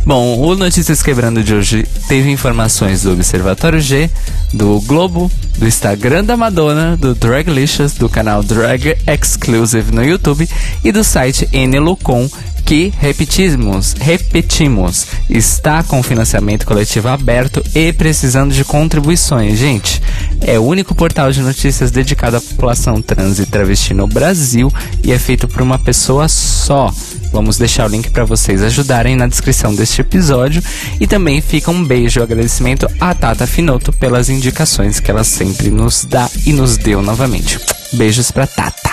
Bom, 0.04 0.40
o 0.40 0.56
Notícias 0.56 1.04
Quebrando 1.04 1.44
de 1.44 1.54
hoje 1.54 1.86
teve 2.08 2.32
informações 2.32 3.04
do 3.04 3.12
Observatório 3.12 3.80
G, 3.80 4.10
do 4.52 4.82
Globo, 4.82 5.32
do 5.60 5.68
Instagram 5.68 6.24
da 6.24 6.36
Madonna, 6.36 6.98
do 6.98 7.14
Draglicious, 7.14 7.94
do 7.94 8.10
canal 8.10 8.42
Drag 8.42 8.98
Exclusive 9.06 9.92
no 9.92 10.04
YouTube 10.04 10.50
e 10.84 10.92
do 10.92 11.04
site 11.04 11.48
Nlucon, 11.54 12.28
que 12.66 12.92
repetimos, 13.00 13.94
repetimos, 13.94 15.06
está 15.30 15.84
com 15.84 16.02
financiamento 16.02 16.66
coletivo 16.66 17.08
aberto 17.08 17.64
e 17.76 17.94
precisando 17.94 18.56
de 18.56 18.64
contribuições. 18.64 19.60
Gente, 19.60 20.02
é 20.42 20.58
o 20.58 20.64
único 20.64 20.96
portal 20.96 21.32
de 21.32 21.42
notícias 21.42 21.92
dedicado 21.92 22.38
à 22.38 22.42
população 22.42 23.02
trans 23.04 23.38
e 23.38 23.46
travesti 23.46 23.94
no 23.94 24.08
Brasil 24.08 24.74
e 25.04 25.12
é 25.12 25.20
feito 25.20 25.48
por 25.48 25.62
uma 25.62 25.78
pessoa 25.78 26.28
só. 26.28 26.92
Vamos 27.32 27.58
deixar 27.58 27.86
o 27.86 27.90
link 27.90 28.10
para 28.10 28.26
vocês 28.26 28.62
ajudarem 28.62 29.16
na 29.16 29.28
descrição 29.28 29.74
deste 29.74 30.02
episódio. 30.02 30.62
E 31.00 31.08
também 31.08 31.42
fica 31.42 31.72
um 31.72 31.84
beijo 31.84 32.20
e 32.20 32.24
agradecimento 32.24 32.88
à 33.00 33.14
Tata 33.14 33.48
Finoto 33.48 33.94
pelas 33.94 34.30
indicações 34.30 35.00
que 35.00 35.10
ela 35.10 35.24
sempre 35.24 35.70
nos 35.70 36.04
dá 36.04 36.30
e 36.46 36.52
nos 36.52 36.78
deu 36.78 37.02
novamente. 37.02 37.60
Beijos 37.94 38.32
pra 38.32 38.46
Tata. 38.46 38.92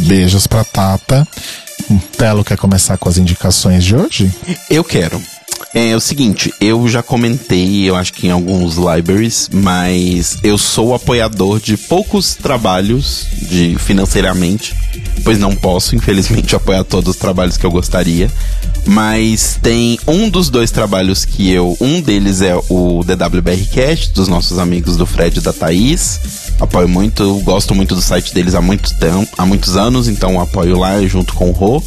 Beijos 0.00 0.46
pra 0.46 0.64
Tata. 0.64 1.26
Telo 2.16 2.44
quer 2.44 2.56
começar 2.56 2.96
com 2.96 3.08
as 3.08 3.18
indicações 3.18 3.84
de 3.84 3.96
hoje? 3.96 4.32
Eu 4.70 4.84
quero. 4.84 5.20
É, 5.72 5.90
é, 5.90 5.96
o 5.96 6.00
seguinte, 6.00 6.52
eu 6.60 6.88
já 6.88 7.02
comentei, 7.02 7.88
eu 7.88 7.94
acho 7.94 8.12
que 8.12 8.26
em 8.26 8.30
alguns 8.30 8.76
libraries, 8.76 9.48
mas 9.52 10.38
eu 10.42 10.58
sou 10.58 10.94
apoiador 10.94 11.60
de 11.60 11.76
poucos 11.76 12.34
trabalhos 12.34 13.26
de 13.48 13.76
financeiramente, 13.78 14.74
pois 15.22 15.38
não 15.38 15.54
posso, 15.54 15.94
infelizmente, 15.94 16.54
apoiar 16.56 16.82
todos 16.82 17.10
os 17.10 17.16
trabalhos 17.16 17.56
que 17.56 17.64
eu 17.64 17.70
gostaria. 17.70 18.28
Mas 18.86 19.58
tem 19.62 19.98
um 20.08 20.28
dos 20.28 20.48
dois 20.48 20.70
trabalhos 20.70 21.24
que 21.24 21.50
eu. 21.50 21.76
Um 21.80 22.00
deles 22.00 22.40
é 22.40 22.56
o 22.68 23.04
DWBR 23.04 23.66
Cast, 23.66 24.12
dos 24.14 24.26
nossos 24.26 24.58
amigos 24.58 24.96
do 24.96 25.06
Fred 25.06 25.38
e 25.38 25.42
da 25.42 25.52
Thaís. 25.52 26.18
Apoio 26.58 26.88
muito, 26.88 27.40
gosto 27.44 27.74
muito 27.74 27.94
do 27.94 28.02
site 28.02 28.34
deles 28.34 28.54
há, 28.54 28.60
muito 28.60 28.94
tempo, 28.98 29.28
há 29.36 29.46
muitos 29.46 29.76
anos, 29.76 30.08
então 30.08 30.40
apoio 30.40 30.78
lá 30.78 31.00
junto 31.06 31.34
com 31.34 31.50
o 31.50 31.52
Rô. 31.52 31.82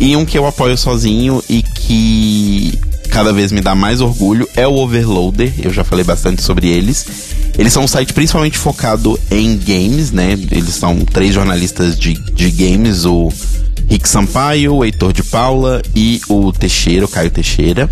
E 0.00 0.16
um 0.16 0.24
que 0.24 0.38
eu 0.38 0.46
apoio 0.46 0.76
sozinho 0.76 1.42
e 1.48 1.62
que 1.62 2.78
cada 3.08 3.32
vez 3.32 3.50
me 3.50 3.60
dá 3.60 3.74
mais 3.74 4.00
orgulho 4.00 4.48
é 4.54 4.66
o 4.66 4.74
Overloader. 4.74 5.52
Eu 5.62 5.72
já 5.72 5.82
falei 5.82 6.04
bastante 6.04 6.42
sobre 6.42 6.68
eles. 6.68 7.06
Eles 7.58 7.72
são 7.72 7.84
um 7.84 7.88
site 7.88 8.12
principalmente 8.12 8.56
focado 8.56 9.18
em 9.30 9.56
games, 9.56 10.12
né? 10.12 10.32
Eles 10.32 10.74
são 10.74 11.00
três 11.00 11.34
jornalistas 11.34 11.98
de, 11.98 12.14
de 12.32 12.50
games, 12.50 13.04
o 13.04 13.32
Rick 13.88 14.08
Sampaio, 14.08 14.74
o 14.74 14.84
Heitor 14.84 15.12
de 15.12 15.22
Paula 15.22 15.82
e 15.94 16.20
o 16.28 16.52
Teixeira, 16.52 17.04
o 17.04 17.08
Caio 17.08 17.30
Teixeira. 17.30 17.88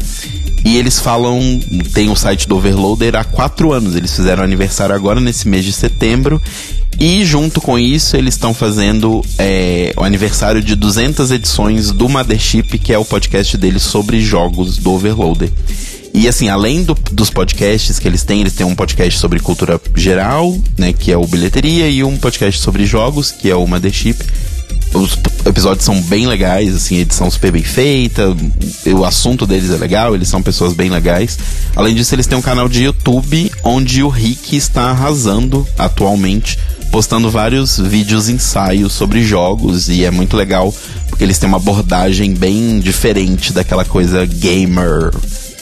E 0.67 0.79
eles 0.79 0.99
falam, 0.99 1.61
tem 1.95 2.11
o 2.11 2.17
site 2.17 2.49
do 2.49 2.57
Overloader 2.57 3.15
há 3.15 3.23
quatro 3.23 3.73
anos. 3.73 3.95
Eles 3.95 4.17
fizeram 4.17 4.43
aniversário 4.43 4.93
agora 4.93 5.21
nesse 5.21 5.47
mês 5.47 5.65
de 5.65 5.73
setembro. 5.73 6.43
E 6.99 7.25
junto 7.25 7.61
com 7.61 7.79
isso, 7.79 8.17
eles 8.17 8.35
estão 8.35 8.53
fazendo 8.53 9.25
é, 9.39 9.95
o 9.97 10.03
aniversário 10.03 10.61
de 10.61 10.75
200 10.75 11.31
edições 11.31 11.93
do 11.93 12.09
Mothership, 12.09 12.81
que 12.81 12.93
é 12.93 12.99
o 12.99 13.05
podcast 13.05 13.57
deles 13.57 13.83
sobre 13.85 14.21
jogos 14.21 14.77
do 14.77 14.91
Overloader. 14.91 15.53
E 16.13 16.27
assim, 16.27 16.49
além 16.49 16.83
do, 16.83 16.95
dos 17.13 17.31
podcasts 17.31 18.01
que 18.01 18.09
eles 18.09 18.25
têm, 18.25 18.41
eles 18.41 18.55
têm 18.55 18.67
um 18.67 18.75
podcast 18.75 19.21
sobre 19.21 19.39
cultura 19.39 19.81
geral, 19.95 20.59
né, 20.77 20.93
que 20.93 21.13
é 21.13 21.17
o 21.17 21.29
Bilheteria, 21.29 21.89
e 21.89 22.03
um 22.03 22.17
podcast 22.17 22.61
sobre 22.61 22.87
jogos, 22.87 23.31
que 23.31 23.49
é 23.49 23.55
o 23.55 23.69
Mothership 23.69 24.19
os 24.97 25.19
episódios 25.45 25.85
são 25.85 26.01
bem 26.03 26.27
legais, 26.27 26.75
assim, 26.75 26.97
edição 26.97 27.31
super 27.31 27.53
bem 27.53 27.63
feita, 27.63 28.35
o 28.87 29.05
assunto 29.05 29.47
deles 29.47 29.71
é 29.71 29.77
legal, 29.77 30.15
eles 30.15 30.29
são 30.29 30.43
pessoas 30.43 30.73
bem 30.73 30.91
legais. 30.91 31.39
Além 31.75 31.95
disso, 31.95 32.15
eles 32.15 32.27
têm 32.27 32.39
um 32.39 32.43
canal 32.43 32.69
de 32.69 32.85
YouTube 32.85 33.51
onde 33.63 34.03
o 34.03 34.09
Rick 34.09 34.57
está 34.57 34.91
arrasando 34.91 35.67
atualmente, 35.79 36.59
postando 36.91 37.31
vários 37.31 37.79
vídeos 37.79 38.29
ensaios 38.29 38.93
sobre 38.93 39.23
jogos 39.23 39.89
e 39.89 40.05
é 40.05 40.11
muito 40.11 40.37
legal 40.37 40.73
porque 41.09 41.25
eles 41.25 41.39
têm 41.39 41.49
uma 41.49 41.59
abordagem 41.59 42.35
bem 42.35 42.79
diferente 42.79 43.53
daquela 43.53 43.85
coisa 43.85 44.27
gamer, 44.27 45.11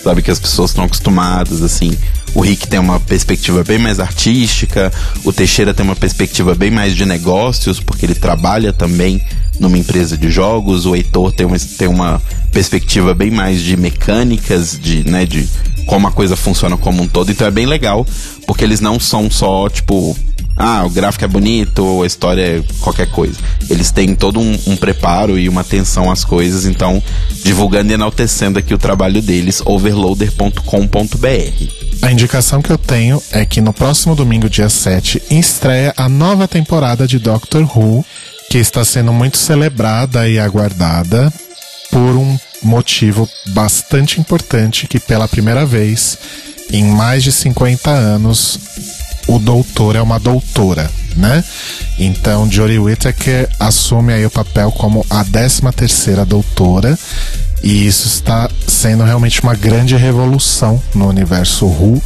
sabe, 0.02 0.22
que 0.22 0.30
as 0.30 0.40
pessoas 0.40 0.70
estão 0.70 0.84
acostumadas, 0.84 1.62
assim. 1.62 1.96
O 2.34 2.40
Rick 2.40 2.66
tem 2.66 2.80
uma 2.80 2.98
perspectiva 2.98 3.62
bem 3.62 3.78
mais 3.78 4.00
artística, 4.00 4.92
o 5.24 5.32
Teixeira 5.32 5.72
tem 5.72 5.84
uma 5.84 5.94
perspectiva 5.94 6.54
bem 6.54 6.70
mais 6.70 6.96
de 6.96 7.06
negócios, 7.06 7.78
porque 7.78 8.04
ele 8.04 8.14
trabalha 8.14 8.72
também 8.72 9.22
numa 9.60 9.78
empresa 9.78 10.18
de 10.18 10.28
jogos, 10.30 10.84
o 10.84 10.96
Heitor 10.96 11.30
tem 11.30 11.46
uma, 11.46 11.58
tem 11.58 11.86
uma 11.86 12.20
perspectiva 12.50 13.14
bem 13.14 13.30
mais 13.30 13.62
de 13.62 13.76
mecânicas, 13.76 14.78
de, 14.80 15.08
né, 15.08 15.24
de 15.24 15.48
como 15.86 16.08
a 16.08 16.12
coisa 16.12 16.34
funciona 16.34 16.76
como 16.76 17.02
um 17.02 17.06
todo, 17.06 17.30
então 17.30 17.46
é 17.46 17.52
bem 17.52 17.66
legal, 17.66 18.04
porque 18.46 18.64
eles 18.64 18.80
não 18.80 18.98
são 18.98 19.30
só, 19.30 19.68
tipo, 19.68 20.16
ah, 20.56 20.84
o 20.84 20.90
gráfico 20.90 21.24
é 21.24 21.28
bonito, 21.28 22.02
a 22.02 22.06
história 22.06 22.42
é 22.42 22.62
qualquer 22.80 23.10
coisa. 23.10 23.38
Eles 23.68 23.90
têm 23.90 24.14
todo 24.14 24.38
um, 24.38 24.56
um, 24.66 24.76
preparo 24.76 25.38
e 25.38 25.48
uma 25.48 25.62
atenção 25.62 26.10
às 26.10 26.24
coisas, 26.24 26.64
então 26.64 27.02
divulgando 27.44 27.90
e 27.90 27.94
enaltecendo 27.94 28.58
aqui 28.58 28.72
o 28.72 28.78
trabalho 28.78 29.20
deles, 29.20 29.62
overloader.com.br. 29.64 31.83
A 32.04 32.12
indicação 32.12 32.60
que 32.60 32.70
eu 32.70 32.76
tenho 32.76 33.20
é 33.32 33.46
que 33.46 33.62
no 33.62 33.72
próximo 33.72 34.14
domingo, 34.14 34.46
dia 34.46 34.68
7, 34.68 35.22
estreia 35.30 35.94
a 35.96 36.06
nova 36.06 36.46
temporada 36.46 37.06
de 37.06 37.18
Doctor 37.18 37.62
Who, 37.62 38.04
que 38.50 38.58
está 38.58 38.84
sendo 38.84 39.10
muito 39.10 39.38
celebrada 39.38 40.28
e 40.28 40.38
aguardada 40.38 41.32
por 41.90 41.98
um 41.98 42.38
motivo 42.62 43.26
bastante 43.46 44.20
importante 44.20 44.86
que 44.86 45.00
pela 45.00 45.26
primeira 45.26 45.64
vez 45.64 46.18
em 46.70 46.84
mais 46.84 47.24
de 47.24 47.32
50 47.32 47.88
anos 47.88 48.58
o 49.26 49.38
doutor 49.38 49.96
é 49.96 50.02
uma 50.02 50.20
doutora, 50.20 50.90
né? 51.16 51.42
Então, 51.98 52.50
Jodie 52.50 52.78
Whittaker 52.78 53.48
assume 53.58 54.12
aí 54.12 54.26
o 54.26 54.30
papel 54.30 54.70
como 54.72 55.06
a 55.08 55.24
13 55.24 55.62
terceira 55.74 56.26
doutora 56.26 56.98
e 57.64 57.86
isso 57.86 58.06
está 58.06 58.50
sendo 58.66 59.04
realmente 59.04 59.40
uma 59.42 59.54
grande 59.54 59.96
revolução 59.96 60.80
no 60.94 61.08
universo 61.08 61.64
Who. 61.64 62.00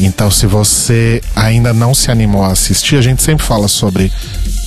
Então, 0.00 0.32
se 0.32 0.48
você 0.48 1.22
ainda 1.36 1.72
não 1.72 1.94
se 1.94 2.10
animou 2.10 2.42
a 2.42 2.48
assistir, 2.48 2.96
a 2.96 3.00
gente 3.00 3.22
sempre 3.22 3.46
fala 3.46 3.68
sobre 3.68 4.12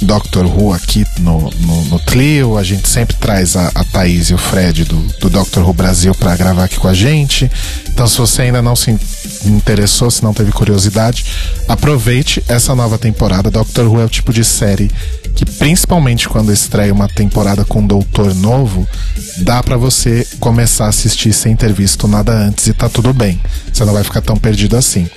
Doctor 0.02 0.45
Who 0.45 0.71
aqui 0.71 1.06
no, 1.19 1.52
no, 1.60 1.84
no. 1.86 2.58
A 2.58 2.63
gente 2.63 2.88
sempre 2.88 3.17
traz 3.17 3.58
a, 3.58 3.69
a 3.75 3.84
Thaís 3.84 4.30
e 4.30 4.34
o 4.34 4.38
Fred 4.38 4.86
do, 4.86 4.95
do 5.19 5.30
Doctor 5.30 5.67
Who 5.67 5.73
Brasil 5.73 6.15
para 6.15 6.38
gravar 6.38 6.63
aqui 6.63 6.80
com 6.80 6.88
a 6.88 6.93
gente. 6.93 7.52
Então, 7.89 8.08
se 8.08 8.17
você 8.17 8.43
ainda 8.43 8.62
não 8.62 8.78
se 8.78 8.91
interessou, 9.45 10.10
se 10.10 10.23
não 10.23 10.34
teve 10.34 10.54
curiosidade, 10.54 11.25
aproveite 11.67 12.41
essa 12.47 12.73
nova 12.73 12.97
temporada. 12.97 13.52
Doctor 13.52 13.88
Who 13.88 13.99
é 13.99 14.06
o 14.06 14.10
tipo 14.10 14.32
de 14.32 14.45
série 14.45 14.89
que, 15.39 15.45
principalmente 15.45 16.28
quando 16.28 16.52
estreia 16.52 16.93
uma 16.93 17.08
temporada 17.08 17.63
com 17.63 17.80
um 17.80 17.88
doutor 17.88 18.36
novo, 18.36 18.86
dá 19.38 19.63
para 19.63 19.78
você 19.78 20.28
começar 20.38 20.88
a 20.88 20.89
assistir 20.89 21.32
sem 21.32 21.56
ter 21.56 21.71
visto 21.71 22.10
nada 22.10 22.34
antes 22.34 22.67
e 22.67 22.73
tá 22.73 22.89
tudo 22.89 23.13
bem. 23.13 23.39
Você 23.71 23.86
não 23.86 23.93
vai 23.93 24.04
ficar 24.04 24.19
tão 24.19 24.36
perdido 24.36 24.75
assim. 24.75 25.10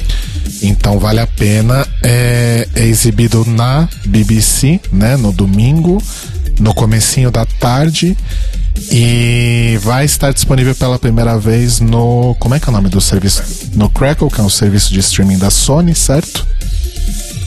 Então 0.62 1.00
vale 1.00 1.18
a 1.18 1.26
pena. 1.26 1.84
É, 2.04 2.68
é 2.76 2.84
exibido 2.84 3.44
na 3.44 3.88
BBC, 4.04 4.80
né? 4.92 5.16
No 5.16 5.32
domingo, 5.32 6.00
no 6.60 6.72
comecinho 6.72 7.28
da 7.28 7.44
tarde. 7.44 8.16
E 8.92 9.76
vai 9.82 10.04
estar 10.04 10.32
disponível 10.32 10.76
pela 10.76 11.00
primeira 11.00 11.36
vez 11.36 11.80
no. 11.80 12.36
Como 12.38 12.54
é 12.54 12.60
que 12.60 12.66
é 12.66 12.70
o 12.70 12.72
nome 12.72 12.88
do 12.88 13.00
serviço? 13.00 13.42
No 13.74 13.90
Crackle, 13.90 14.30
que 14.30 14.40
é 14.40 14.44
um 14.44 14.48
serviço 14.48 14.92
de 14.92 15.00
streaming 15.00 15.38
da 15.38 15.50
Sony, 15.50 15.96
certo? 15.96 16.46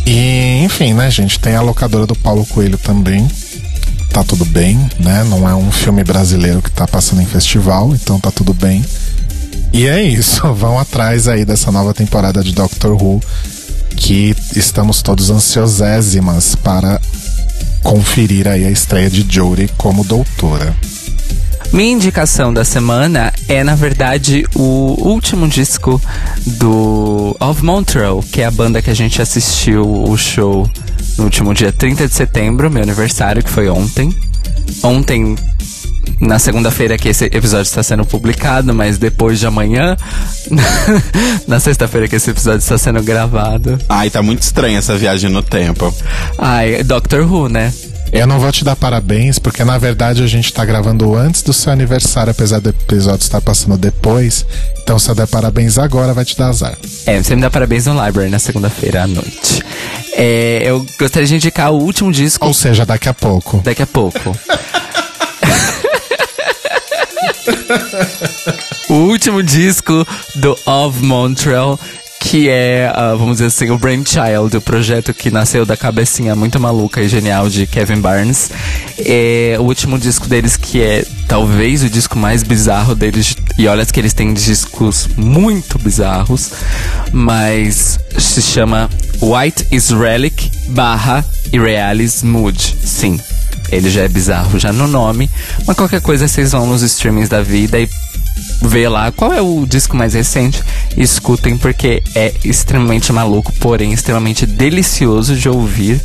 E, 0.05 0.63
enfim, 0.63 0.93
né, 0.93 1.09
gente? 1.09 1.39
Tem 1.39 1.55
a 1.55 1.61
locadora 1.61 2.05
do 2.05 2.15
Paulo 2.15 2.45
Coelho 2.45 2.77
também. 2.77 3.27
Tá 4.09 4.23
tudo 4.23 4.45
bem, 4.45 4.77
né? 4.99 5.23
Não 5.25 5.49
é 5.49 5.55
um 5.55 5.71
filme 5.71 6.03
brasileiro 6.03 6.61
que 6.61 6.71
tá 6.71 6.87
passando 6.87 7.21
em 7.21 7.25
festival, 7.25 7.93
então 7.93 8.19
tá 8.19 8.31
tudo 8.31 8.53
bem. 8.53 8.85
E 9.73 9.87
é 9.87 10.01
isso, 10.01 10.41
vão 10.53 10.79
atrás 10.79 11.27
aí 11.27 11.43
dessa 11.43 11.71
nova 11.71 11.93
temporada 11.93 12.41
de 12.41 12.53
Doctor 12.53 12.91
Who, 12.91 13.19
que 13.97 14.35
estamos 14.55 15.01
todos 15.01 15.29
ansiosésimas 15.29 16.55
para 16.55 17.01
conferir 17.83 18.47
aí 18.47 18.65
a 18.65 18.71
estreia 18.71 19.09
de 19.09 19.25
Jodie 19.29 19.69
como 19.77 20.03
doutora. 20.03 20.73
Minha 21.73 21.91
indicação 21.91 22.53
da 22.53 22.63
semana 22.63 23.33
é, 23.47 23.63
na 23.63 23.75
verdade, 23.75 24.45
o 24.55 24.95
último 25.07 25.47
disco 25.47 26.01
do 26.45 27.35
Of 27.39 27.63
Montreal, 27.63 28.23
que 28.31 28.41
é 28.41 28.45
a 28.45 28.51
banda 28.51 28.81
que 28.81 28.89
a 28.89 28.93
gente 28.93 29.21
assistiu 29.21 29.83
o 29.83 30.17
show 30.17 30.69
no 31.17 31.25
último 31.25 31.53
dia 31.53 31.71
30 31.71 32.07
de 32.07 32.13
setembro, 32.13 32.69
meu 32.69 32.83
aniversário, 32.83 33.43
que 33.43 33.49
foi 33.49 33.69
ontem. 33.69 34.13
Ontem 34.83 35.35
na 36.19 36.39
segunda-feira 36.39 36.97
que 36.97 37.09
esse 37.09 37.25
episódio 37.25 37.63
está 37.63 37.83
sendo 37.83 38.05
publicado, 38.05 38.73
mas 38.73 38.97
depois 38.97 39.39
de 39.39 39.45
amanhã, 39.45 39.97
na 41.47 41.59
sexta-feira 41.59 42.07
que 42.07 42.15
esse 42.15 42.29
episódio 42.29 42.59
está 42.59 42.77
sendo 42.77 43.01
gravado. 43.03 43.77
Ai, 43.89 44.09
tá 44.09 44.21
muito 44.21 44.41
estranha 44.41 44.79
essa 44.79 44.95
viagem 44.97 45.29
no 45.29 45.43
tempo. 45.43 45.93
Ai, 46.37 46.83
Doctor 46.83 47.21
Who, 47.31 47.49
né? 47.49 47.73
Eu 48.15 48.25
não 48.25 48.39
vou 48.39 48.49
te 48.49 48.63
dar 48.63 48.77
parabéns, 48.77 49.37
porque 49.37 49.61
na 49.65 49.77
verdade 49.77 50.23
a 50.23 50.27
gente 50.27 50.53
tá 50.53 50.63
gravando 50.63 51.13
antes 51.15 51.41
do 51.41 51.51
seu 51.51 51.73
aniversário, 51.73 52.31
apesar 52.31 52.61
do 52.61 52.69
episódio 52.69 53.23
estar 53.23 53.41
passando 53.41 53.77
depois. 53.77 54.45
Então, 54.81 54.97
se 54.97 55.09
eu 55.09 55.15
der 55.15 55.27
parabéns 55.27 55.77
agora, 55.77 56.13
vai 56.13 56.23
te 56.23 56.37
dar 56.37 56.47
azar. 56.47 56.77
É, 57.05 57.21
você 57.21 57.35
me 57.35 57.41
dá 57.41 57.49
parabéns 57.49 57.87
no 57.87 58.05
Library 58.05 58.29
na 58.29 58.39
segunda-feira 58.39 59.03
à 59.03 59.07
noite. 59.07 59.61
É, 60.13 60.61
eu 60.63 60.85
gostaria 60.97 61.27
de 61.27 61.35
indicar 61.35 61.73
o 61.73 61.77
último 61.77 62.09
disco. 62.09 62.47
Ou 62.47 62.53
seja, 62.53 62.85
daqui 62.85 63.09
a 63.09 63.13
pouco. 63.13 63.57
Daqui 63.65 63.81
a 63.81 63.87
pouco. 63.87 64.33
o 68.87 68.93
último 68.93 69.43
disco 69.43 70.07
do 70.35 70.57
Of 70.65 71.03
Montreal, 71.03 71.77
que 72.25 72.49
é, 72.49 72.91
uh, 72.91 73.15
vamos 73.15 73.33
dizer 73.33 73.45
assim, 73.45 73.69
o 73.69 73.77
Brainchild, 73.77 74.57
o 74.57 74.61
projeto 74.61 75.13
que 75.13 75.29
nasceu 75.29 75.63
da 75.63 75.77
cabecinha 75.77 76.35
muito 76.35 76.59
maluca 76.59 76.99
e 76.99 77.07
genial 77.07 77.47
de 77.47 77.67
Kevin 77.67 77.99
Barnes. 77.99 78.49
É 78.97 79.57
o 79.59 79.61
último 79.61 79.99
disco 79.99 80.27
deles 80.27 80.57
que 80.57 80.81
é 80.81 81.05
talvez 81.27 81.83
o 81.83 81.89
disco 81.89 82.17
mais 82.17 82.41
bizarro 82.41 82.95
deles. 82.95 83.37
E 83.59 83.67
olha 83.67 83.85
que 83.85 83.99
eles 83.99 84.11
têm 84.11 84.33
discos 84.33 85.07
muito 85.15 85.77
bizarros, 85.77 86.49
mas 87.11 87.99
se 88.17 88.41
chama 88.41 88.89
White 89.21 89.67
Israelic 89.71 90.51
barra 90.69 91.23
Irrealis 91.53 92.23
Mood. 92.23 92.75
Sim, 92.83 93.19
ele 93.71 93.89
já 93.89 94.01
é 94.01 94.07
bizarro 94.07 94.57
já 94.57 94.73
no 94.73 94.87
nome, 94.87 95.29
mas 95.67 95.77
qualquer 95.77 96.01
coisa 96.01 96.27
vocês 96.27 96.53
vão 96.53 96.65
nos 96.65 96.81
streamings 96.81 97.29
da 97.29 97.43
vida 97.43 97.79
e 97.79 97.87
vê 98.61 98.87
lá 98.87 99.11
qual 99.11 99.33
é 99.33 99.41
o 99.41 99.65
disco 99.65 99.95
mais 99.95 100.13
recente 100.13 100.63
escutem 100.97 101.57
porque 101.57 102.01
é 102.15 102.33
extremamente 102.43 103.11
maluco, 103.11 103.51
porém 103.59 103.93
extremamente 103.93 104.45
delicioso 104.45 105.35
de 105.35 105.49
ouvir. 105.49 106.01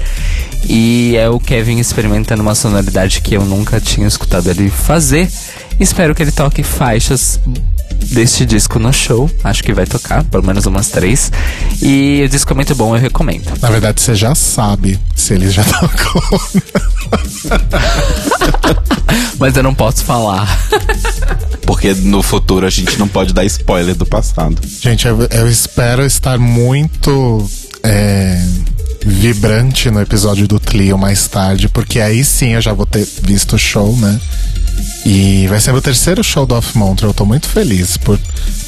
E 0.68 1.16
é 1.16 1.28
o 1.28 1.40
Kevin 1.40 1.78
experimentando 1.78 2.42
uma 2.42 2.54
sonoridade 2.54 3.20
que 3.20 3.34
eu 3.34 3.44
nunca 3.44 3.80
tinha 3.80 4.06
escutado 4.06 4.48
ele 4.50 4.68
fazer. 4.68 5.28
Espero 5.78 6.14
que 6.14 6.22
ele 6.22 6.32
toque 6.32 6.62
faixas 6.62 7.40
deste 8.10 8.44
disco 8.44 8.78
no 8.78 8.92
show. 8.92 9.30
Acho 9.44 9.62
que 9.62 9.72
vai 9.72 9.86
tocar, 9.86 10.24
pelo 10.24 10.44
menos 10.44 10.66
umas 10.66 10.88
três. 10.88 11.30
E 11.80 12.22
o 12.24 12.28
disco 12.28 12.52
é 12.52 12.54
muito 12.54 12.74
bom, 12.74 12.94
eu 12.94 13.00
recomendo. 13.00 13.52
Na 13.60 13.70
verdade, 13.70 14.00
você 14.00 14.14
já 14.14 14.34
sabe 14.34 14.98
se 15.14 15.34
ele 15.34 15.50
já 15.50 15.64
tocou. 15.64 16.40
Mas 19.38 19.56
eu 19.56 19.62
não 19.62 19.74
posso 19.74 20.04
falar. 20.04 20.46
Porque 21.66 21.94
no 21.94 22.22
futuro 22.22 22.66
a 22.66 22.70
gente 22.70 22.98
não 22.98 23.08
pode 23.08 23.32
dar 23.32 23.44
spoiler 23.44 23.94
do 23.94 24.06
passado. 24.06 24.60
Gente, 24.80 25.06
eu, 25.06 25.22
eu 25.30 25.48
espero 25.48 26.04
estar 26.04 26.38
muito 26.38 27.48
é, 27.82 28.42
vibrante 29.04 29.90
no 29.90 30.00
episódio 30.00 30.46
do 30.46 30.60
Clio 30.60 30.98
mais 30.98 31.26
tarde, 31.26 31.68
porque 31.68 32.00
aí 32.00 32.24
sim 32.24 32.54
eu 32.54 32.60
já 32.60 32.72
vou 32.72 32.86
ter 32.86 33.06
visto 33.22 33.56
o 33.56 33.58
show, 33.58 33.96
né? 33.96 34.20
E 35.04 35.46
vai 35.48 35.60
ser 35.60 35.74
o 35.74 35.80
terceiro 35.80 36.22
show 36.22 36.46
do 36.46 36.54
Off 36.54 36.76
Montreal. 36.76 37.10
Eu 37.10 37.14
tô 37.14 37.24
muito 37.24 37.48
feliz, 37.48 37.96
por, 37.96 38.18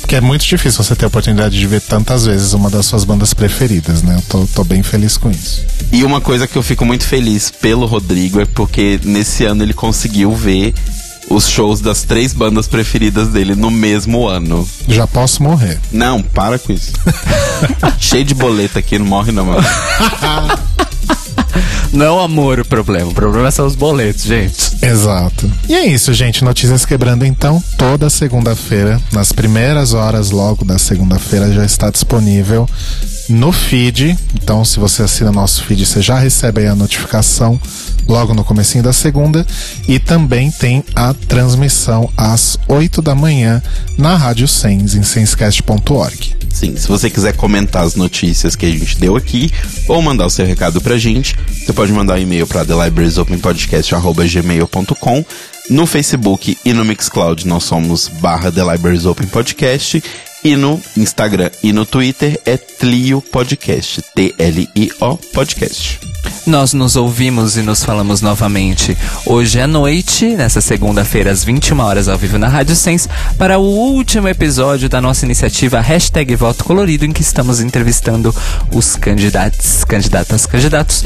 porque 0.00 0.16
é 0.16 0.20
muito 0.20 0.44
difícil 0.44 0.82
você 0.82 0.96
ter 0.96 1.04
a 1.04 1.08
oportunidade 1.08 1.58
de 1.58 1.66
ver 1.66 1.80
tantas 1.80 2.24
vezes 2.24 2.52
uma 2.52 2.70
das 2.70 2.86
suas 2.86 3.04
bandas 3.04 3.34
preferidas, 3.34 4.02
né? 4.02 4.16
Eu 4.16 4.22
tô, 4.22 4.46
tô 4.46 4.64
bem 4.64 4.82
feliz 4.82 5.16
com 5.16 5.30
isso. 5.30 5.64
E 5.92 6.04
uma 6.04 6.20
coisa 6.20 6.46
que 6.46 6.56
eu 6.56 6.62
fico 6.62 6.84
muito 6.84 7.04
feliz 7.04 7.50
pelo 7.50 7.86
Rodrigo 7.86 8.40
é 8.40 8.44
porque 8.44 8.98
nesse 9.04 9.44
ano 9.44 9.62
ele 9.62 9.74
conseguiu 9.74 10.34
ver 10.34 10.74
os 11.28 11.48
shows 11.48 11.80
das 11.80 12.02
três 12.02 12.32
bandas 12.32 12.66
preferidas 12.66 13.28
dele 13.28 13.54
no 13.54 13.70
mesmo 13.70 14.26
ano. 14.26 14.68
Já 14.88 15.06
posso 15.06 15.42
morrer. 15.42 15.80
Não, 15.90 16.22
para 16.22 16.58
com 16.58 16.72
isso. 16.72 16.92
Cheio 17.98 18.24
de 18.24 18.34
boleta 18.34 18.78
aqui, 18.78 18.98
não 18.98 19.06
morre 19.06 19.32
não, 19.32 19.46
mano. 19.46 19.62
Não 21.92 22.18
amor 22.18 22.60
o 22.60 22.64
problema. 22.64 23.10
O 23.10 23.14
problema 23.14 23.50
são 23.50 23.66
os 23.66 23.74
boletos, 23.74 24.24
gente. 24.24 24.76
Exato. 24.82 25.50
E 25.68 25.74
é 25.74 25.86
isso, 25.86 26.12
gente. 26.12 26.44
Notícias 26.44 26.84
quebrando 26.84 27.24
então 27.24 27.62
toda 27.76 28.08
segunda-feira, 28.08 29.00
nas 29.12 29.32
primeiras 29.32 29.92
horas 29.94 30.30
logo 30.30 30.64
da 30.64 30.78
segunda-feira 30.78 31.52
já 31.52 31.64
está 31.64 31.90
disponível 31.90 32.68
no 33.28 33.52
feed. 33.52 34.16
Então, 34.34 34.64
se 34.64 34.78
você 34.78 35.02
assina 35.02 35.32
nosso 35.32 35.64
feed, 35.64 35.86
você 35.86 36.02
já 36.02 36.18
recebe 36.18 36.62
aí 36.62 36.66
a 36.66 36.74
notificação 36.74 37.60
logo 38.08 38.34
no 38.34 38.44
comecinho 38.44 38.82
da 38.82 38.92
segunda 38.92 39.46
e 39.86 39.98
também 39.98 40.50
tem 40.50 40.82
a 40.94 41.14
transmissão 41.14 42.10
às 42.16 42.58
8 42.68 43.00
da 43.00 43.14
manhã 43.14 43.62
na 43.96 44.16
Rádio 44.16 44.48
Sens 44.48 44.94
em 44.94 45.02
senscast.org. 45.02 46.36
Sim, 46.52 46.76
se 46.76 46.86
você 46.86 47.08
quiser 47.08 47.34
comentar 47.34 47.82
as 47.82 47.94
notícias 47.94 48.54
que 48.54 48.66
a 48.66 48.70
gente 48.70 48.98
deu 48.98 49.16
aqui 49.16 49.50
ou 49.88 50.02
mandar 50.02 50.26
o 50.26 50.30
seu 50.30 50.44
recado 50.44 50.82
pra 50.82 50.98
gente, 50.98 51.34
você 51.48 51.72
pode 51.72 51.90
mandar 51.92 52.14
um 52.14 52.18
e-mail 52.18 52.46
para 52.46 52.64
thelibrariesopenpodcast@gmail.com. 52.64 55.24
No 55.70 55.86
Facebook 55.86 56.58
e 56.64 56.72
no 56.72 56.84
Mixcloud 56.84 57.46
nós 57.46 57.62
somos 57.64 58.08
barra 58.08 58.50
The 58.52 58.64
Libraries 58.64 59.06
Open 59.06 59.28
Podcast 59.28 60.02
e 60.44 60.56
no 60.56 60.80
Instagram 60.96 61.50
e 61.62 61.72
no 61.72 61.86
Twitter 61.86 62.40
é 62.44 62.56
Tlio 62.56 63.20
Podcast, 63.20 64.02
T-L-I-O 64.14 65.16
Podcast. 65.32 66.00
Nós 66.46 66.72
nos 66.72 66.96
ouvimos 66.96 67.56
e 67.56 67.62
nos 67.62 67.84
falamos 67.84 68.20
novamente. 68.20 68.96
Hoje 69.24 69.60
à 69.60 69.66
noite, 69.66 70.26
nessa 70.36 70.60
segunda-feira, 70.60 71.30
às 71.30 71.44
21 71.44 71.78
horas, 71.78 72.08
ao 72.08 72.18
vivo 72.18 72.36
na 72.36 72.48
Rádio 72.48 72.74
Sens, 72.74 73.08
para 73.38 73.58
o 73.58 73.62
último 73.62 74.28
episódio 74.28 74.88
da 74.88 75.00
nossa 75.00 75.24
iniciativa 75.24 75.80
Hashtag 75.80 76.34
Voto 76.34 76.64
Colorido, 76.64 77.04
em 77.04 77.12
que 77.12 77.22
estamos 77.22 77.60
entrevistando 77.60 78.34
os 78.74 78.96
candidatos, 78.96 79.84
candidatas, 79.84 80.46
candidatos 80.46 81.04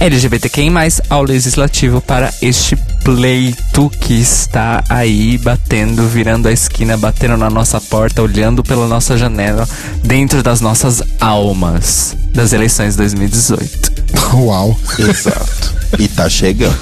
LGBTQI+, 0.00 0.70
ao 1.08 1.22
Legislativo 1.22 2.00
para 2.00 2.34
este 2.42 2.74
pleito 3.04 3.71
que 3.90 4.14
está 4.14 4.84
aí 4.88 5.38
batendo, 5.38 6.06
virando 6.06 6.46
a 6.46 6.52
esquina, 6.52 6.96
batendo 6.96 7.36
na 7.38 7.48
nossa 7.48 7.80
porta, 7.80 8.20
olhando 8.20 8.62
pela 8.62 8.86
nossa 8.86 9.16
janela, 9.16 9.66
dentro 10.04 10.42
das 10.42 10.60
nossas 10.60 11.02
almas 11.18 12.14
das 12.34 12.52
eleições 12.52 12.96
2018. 12.96 13.92
Uau. 14.36 14.78
Exato. 14.98 15.74
e 15.98 16.06
tá 16.06 16.28
chegando. 16.28 16.76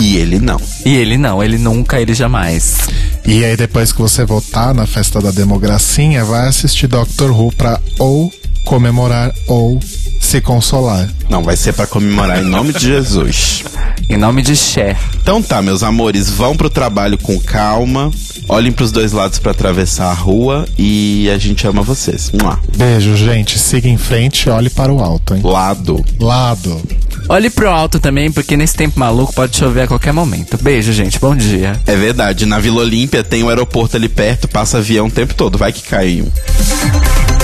E 0.00 0.16
ele 0.16 0.40
não. 0.40 0.60
E 0.84 0.96
ele 0.96 1.16
não, 1.16 1.42
ele 1.42 1.58
nunca, 1.58 2.00
ele 2.00 2.14
jamais. 2.14 2.76
E 3.24 3.44
aí 3.44 3.56
depois 3.56 3.92
que 3.92 4.00
você 4.00 4.24
votar 4.24 4.74
na 4.74 4.86
festa 4.86 5.20
da 5.20 5.30
democracia, 5.30 6.24
vai 6.24 6.48
assistir 6.48 6.88
Doctor 6.88 7.30
Who 7.30 7.52
pra 7.52 7.80
ou 7.98 8.32
comemorar 8.64 9.32
ou 9.46 9.80
se 10.22 10.40
consolar. 10.40 11.08
Não, 11.28 11.42
vai 11.42 11.56
ser 11.56 11.72
para 11.72 11.86
comemorar 11.86 12.42
em 12.42 12.46
nome 12.46 12.72
de 12.72 12.86
Jesus. 12.86 13.64
Em 14.08 14.16
nome 14.16 14.42
de 14.42 14.56
Cher. 14.56 14.96
Então 15.20 15.42
tá, 15.42 15.60
meus 15.60 15.82
amores, 15.82 16.30
vão 16.30 16.56
pro 16.56 16.70
trabalho 16.70 17.18
com 17.18 17.38
calma. 17.38 18.10
Olhem 18.48 18.72
pros 18.72 18.90
dois 18.90 19.12
lados 19.12 19.38
para 19.38 19.52
atravessar 19.52 20.10
a 20.10 20.14
rua 20.14 20.66
e 20.78 21.30
a 21.30 21.38
gente 21.38 21.66
ama 21.66 21.82
vocês. 21.82 22.30
Mua. 22.32 22.58
Beijo, 22.76 23.16
gente. 23.16 23.58
Siga 23.58 23.88
em 23.88 23.96
frente, 23.96 24.48
olhe 24.50 24.68
para 24.70 24.92
o 24.92 25.00
alto, 25.00 25.34
hein? 25.34 25.40
Lado. 25.44 26.04
Lado. 26.18 26.80
Olhe 27.28 27.48
pro 27.48 27.70
alto 27.70 28.00
também, 28.00 28.30
porque 28.30 28.56
nesse 28.56 28.74
tempo 28.74 28.98
maluco 28.98 29.32
pode 29.32 29.56
chover 29.56 29.82
a 29.82 29.86
qualquer 29.86 30.12
momento. 30.12 30.58
Beijo, 30.60 30.92
gente. 30.92 31.18
Bom 31.18 31.36
dia. 31.36 31.80
É 31.86 31.96
verdade, 31.96 32.46
na 32.46 32.58
Vila 32.58 32.80
Olímpia 32.80 33.22
tem 33.22 33.42
um 33.42 33.48
aeroporto 33.48 33.96
ali 33.96 34.08
perto, 34.08 34.48
passa 34.48 34.78
avião 34.78 35.06
o 35.06 35.10
tempo 35.10 35.34
todo, 35.34 35.56
vai 35.56 35.72
que 35.72 35.82
cai 35.82 36.20
um. 36.20 37.41